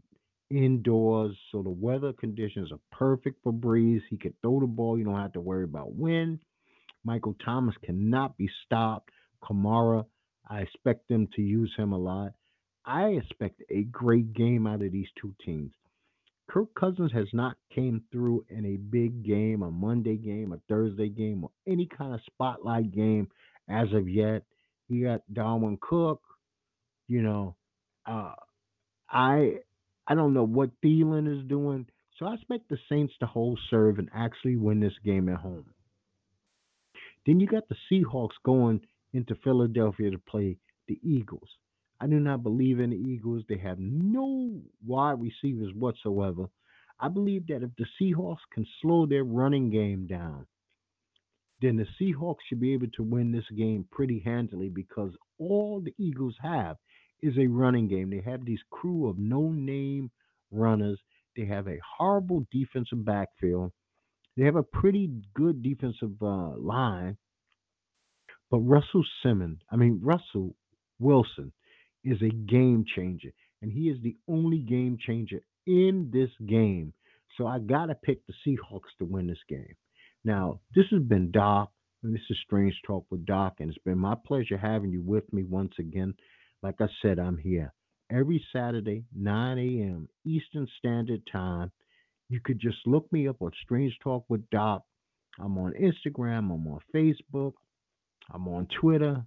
indoors. 0.51 1.37
So 1.51 1.62
the 1.62 1.70
weather 1.70 2.12
conditions 2.12 2.70
are 2.70 2.81
perfect 2.93 3.43
for 3.43 3.53
Brees. 3.53 4.01
He 4.11 4.16
can 4.16 4.35
throw 4.43 4.61
the 4.61 4.66
ball. 4.66 4.99
You 4.99 5.05
don't 5.05 5.20
have 5.20 5.33
to 5.33 5.41
worry 5.41 5.64
about 5.64 5.95
wind. 5.95 6.41
Michael 7.05 7.37
Thomas 7.45 7.75
cannot 7.85 8.37
be 8.37 8.49
stopped. 8.64 9.11
Kamara, 9.43 10.05
I 10.49 10.61
expect 10.61 11.09
them 11.09 11.29
to 11.37 11.43
use 11.43 11.72
him 11.77 11.93
a 11.93 11.99
lot. 11.99 12.33
I 12.87 13.09
expect 13.09 13.62
a 13.70 13.83
great 13.85 14.33
game 14.35 14.66
out 14.66 14.83
of 14.83 14.93
these 14.93 15.09
two 15.20 15.35
teams. 15.45 15.72
Kirk 16.49 16.74
Cousins 16.78 17.12
has 17.12 17.28
not 17.32 17.57
came 17.74 18.03
through 18.12 18.45
in 18.49 18.64
a 18.66 18.76
big 18.76 19.24
game, 19.24 19.62
a 19.62 19.70
Monday 19.70 20.16
game, 20.16 20.53
a 20.53 20.59
Thursday 20.68 21.09
game, 21.09 21.45
or 21.45 21.51
any 21.66 21.86
kind 21.86 22.14
of 22.14 22.20
spotlight 22.26 22.92
game 22.92 23.28
as 23.68 23.88
of 23.92 24.09
yet. 24.09 24.42
He 24.88 25.03
got 25.03 25.22
Dalvin 25.32 25.80
Cook. 25.80 26.20
You 27.09 27.22
know, 27.22 27.57
uh, 28.07 28.34
I 29.11 29.61
I 30.07 30.14
don't 30.14 30.34
know 30.34 30.45
what 30.45 30.70
Thielen 30.82 31.40
is 31.40 31.47
doing, 31.49 31.86
so 32.18 32.26
I 32.26 32.34
expect 32.34 32.68
the 32.68 32.78
Saints 32.88 33.14
to 33.20 33.26
hold 33.26 33.59
serve 33.70 33.99
and 33.99 34.11
actually 34.14 34.57
win 34.57 34.80
this 34.80 34.99
game 35.05 35.28
at 35.28 35.40
home. 35.40 35.66
Then 37.26 37.40
you 37.40 37.47
got 37.47 37.68
the 37.68 37.76
Seahawks 37.90 38.36
going 38.45 38.82
into 39.12 39.34
Philadelphia 39.36 40.11
to 40.11 40.18
play 40.18 40.59
the 40.88 40.99
Eagles. 41.03 41.49
I 42.05 42.07
do 42.07 42.20
not 42.20 42.42
believe 42.42 42.80
in 42.80 42.90
the 42.90 42.96
Eagles. 42.96 43.44
They 43.48 43.57
have 43.57 43.78
no 43.78 44.61
wide 44.86 45.22
receivers 45.22 45.72
whatsoever. 45.74 46.48
I 47.00 47.09
believe 47.09 47.46
that 47.46 47.62
if 47.62 47.70
the 47.78 47.86
Seahawks 47.98 48.44
can 48.52 48.66
slow 48.82 49.07
their 49.07 49.24
running 49.24 49.70
game 49.70 50.07
down, 50.07 50.46
then 51.62 51.76
the 51.76 51.86
Seahawks 51.98 52.40
should 52.46 52.61
be 52.61 52.74
able 52.74 52.88
to 52.96 53.02
win 53.02 53.32
this 53.32 53.48
game 53.57 53.86
pretty 53.90 54.18
handily 54.22 54.68
because 54.68 55.12
all 55.38 55.80
the 55.82 55.94
Eagles 55.96 56.34
have 56.42 56.76
is 57.22 57.38
a 57.38 57.46
running 57.46 57.88
game. 57.88 58.11
They 58.11 58.30
have 58.30 58.44
these 58.44 58.61
crew 58.70 59.09
of 59.09 59.16
no 59.16 59.48
name 59.48 60.11
runners. 60.50 61.00
They 61.38 61.46
have 61.46 61.68
a 61.68 61.80
horrible 61.96 62.46
defensive 62.52 63.02
backfield. 63.02 63.72
They 64.36 64.44
have 64.44 64.57
a 64.57 64.62
pretty 64.62 65.11
good 65.32 65.62
defensive 65.62 66.22
uh, 66.22 66.59
line. 66.59 67.16
But 68.50 68.59
Russell 68.59 69.07
Simmons, 69.22 69.61
I 69.72 69.76
mean, 69.76 70.00
Russell 70.02 70.55
Wilson 70.98 71.50
is 72.05 72.20
a 72.22 72.28
game 72.28 72.84
changer. 72.94 73.30
And 73.62 73.72
he 73.72 73.88
is 73.88 73.98
the 74.02 74.16
only 74.28 74.59
game 74.59 74.98
changer 75.05 75.40
in 75.66 76.11
this 76.12 76.30
game. 76.46 76.92
So 77.36 77.46
I 77.46 77.59
got 77.59 77.86
to 77.86 77.94
pick 77.94 78.20
the 78.26 78.34
Seahawks 78.46 78.92
to 78.98 79.05
win 79.05 79.26
this 79.26 79.38
game. 79.48 79.74
Now, 80.24 80.61
this 80.74 80.86
has 80.90 81.02
been 81.02 81.30
Doc, 81.30 81.70
and 82.02 82.14
this 82.14 82.22
is 82.30 82.36
Strange 82.44 82.74
Talk 82.86 83.05
with 83.11 83.26
Doc, 83.26 83.57
and 83.61 83.68
it's 83.68 83.82
been 83.84 83.98
my 83.98 84.14
pleasure 84.26 84.57
having 84.57 84.90
you 84.90 85.02
with 85.02 85.30
me 85.32 85.42
once 85.42 85.74
again. 85.78 86.14
Like 86.62 86.76
I 86.80 86.86
said, 87.02 87.18
I'm 87.18 87.36
here 87.38 87.72
every 88.11 88.44
Saturday, 88.52 89.05
9 89.14 89.59
a.m. 89.59 90.09
Eastern 90.24 90.66
Standard 90.78 91.22
Time. 91.30 91.70
You 92.28 92.40
could 92.42 92.59
just 92.59 92.78
look 92.86 93.11
me 93.12 93.28
up 93.28 93.36
on 93.40 93.50
Strange 93.62 93.96
Talk 94.02 94.24
with 94.28 94.48
Doc. 94.50 94.82
I'm 95.38 95.59
on 95.59 95.72
Instagram, 95.72 96.52
I'm 96.52 96.66
on 96.68 96.80
Facebook, 96.94 97.55
I'm 98.32 98.46
on 98.48 98.68
Twitter. 98.80 99.24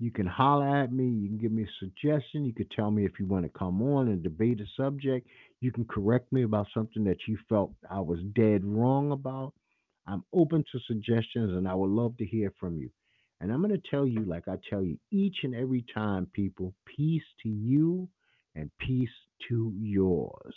You 0.00 0.12
can 0.12 0.26
holler 0.26 0.82
at 0.82 0.92
me. 0.92 1.08
You 1.08 1.28
can 1.28 1.38
give 1.38 1.52
me 1.52 1.64
a 1.64 1.78
suggestion. 1.80 2.44
You 2.44 2.54
could 2.54 2.70
tell 2.70 2.90
me 2.90 3.04
if 3.04 3.18
you 3.18 3.26
want 3.26 3.44
to 3.44 3.58
come 3.58 3.82
on 3.82 4.08
and 4.08 4.22
debate 4.22 4.60
a 4.60 4.66
subject. 4.80 5.26
You 5.60 5.72
can 5.72 5.84
correct 5.84 6.32
me 6.32 6.44
about 6.44 6.68
something 6.72 7.02
that 7.04 7.18
you 7.26 7.36
felt 7.48 7.72
I 7.90 8.00
was 8.00 8.20
dead 8.34 8.64
wrong 8.64 9.10
about. 9.10 9.54
I'm 10.06 10.24
open 10.32 10.64
to 10.72 10.78
suggestions 10.86 11.52
and 11.52 11.66
I 11.68 11.74
would 11.74 11.90
love 11.90 12.16
to 12.18 12.24
hear 12.24 12.52
from 12.60 12.78
you. 12.78 12.90
And 13.40 13.52
I'm 13.52 13.60
going 13.62 13.74
to 13.74 13.90
tell 13.90 14.06
you, 14.06 14.24
like 14.24 14.48
I 14.48 14.56
tell 14.70 14.82
you 14.82 14.98
each 15.10 15.36
and 15.42 15.54
every 15.54 15.84
time, 15.94 16.26
people, 16.32 16.74
peace 16.96 17.22
to 17.42 17.48
you 17.48 18.08
and 18.54 18.70
peace 18.78 19.08
to 19.48 19.72
yours. 19.76 20.54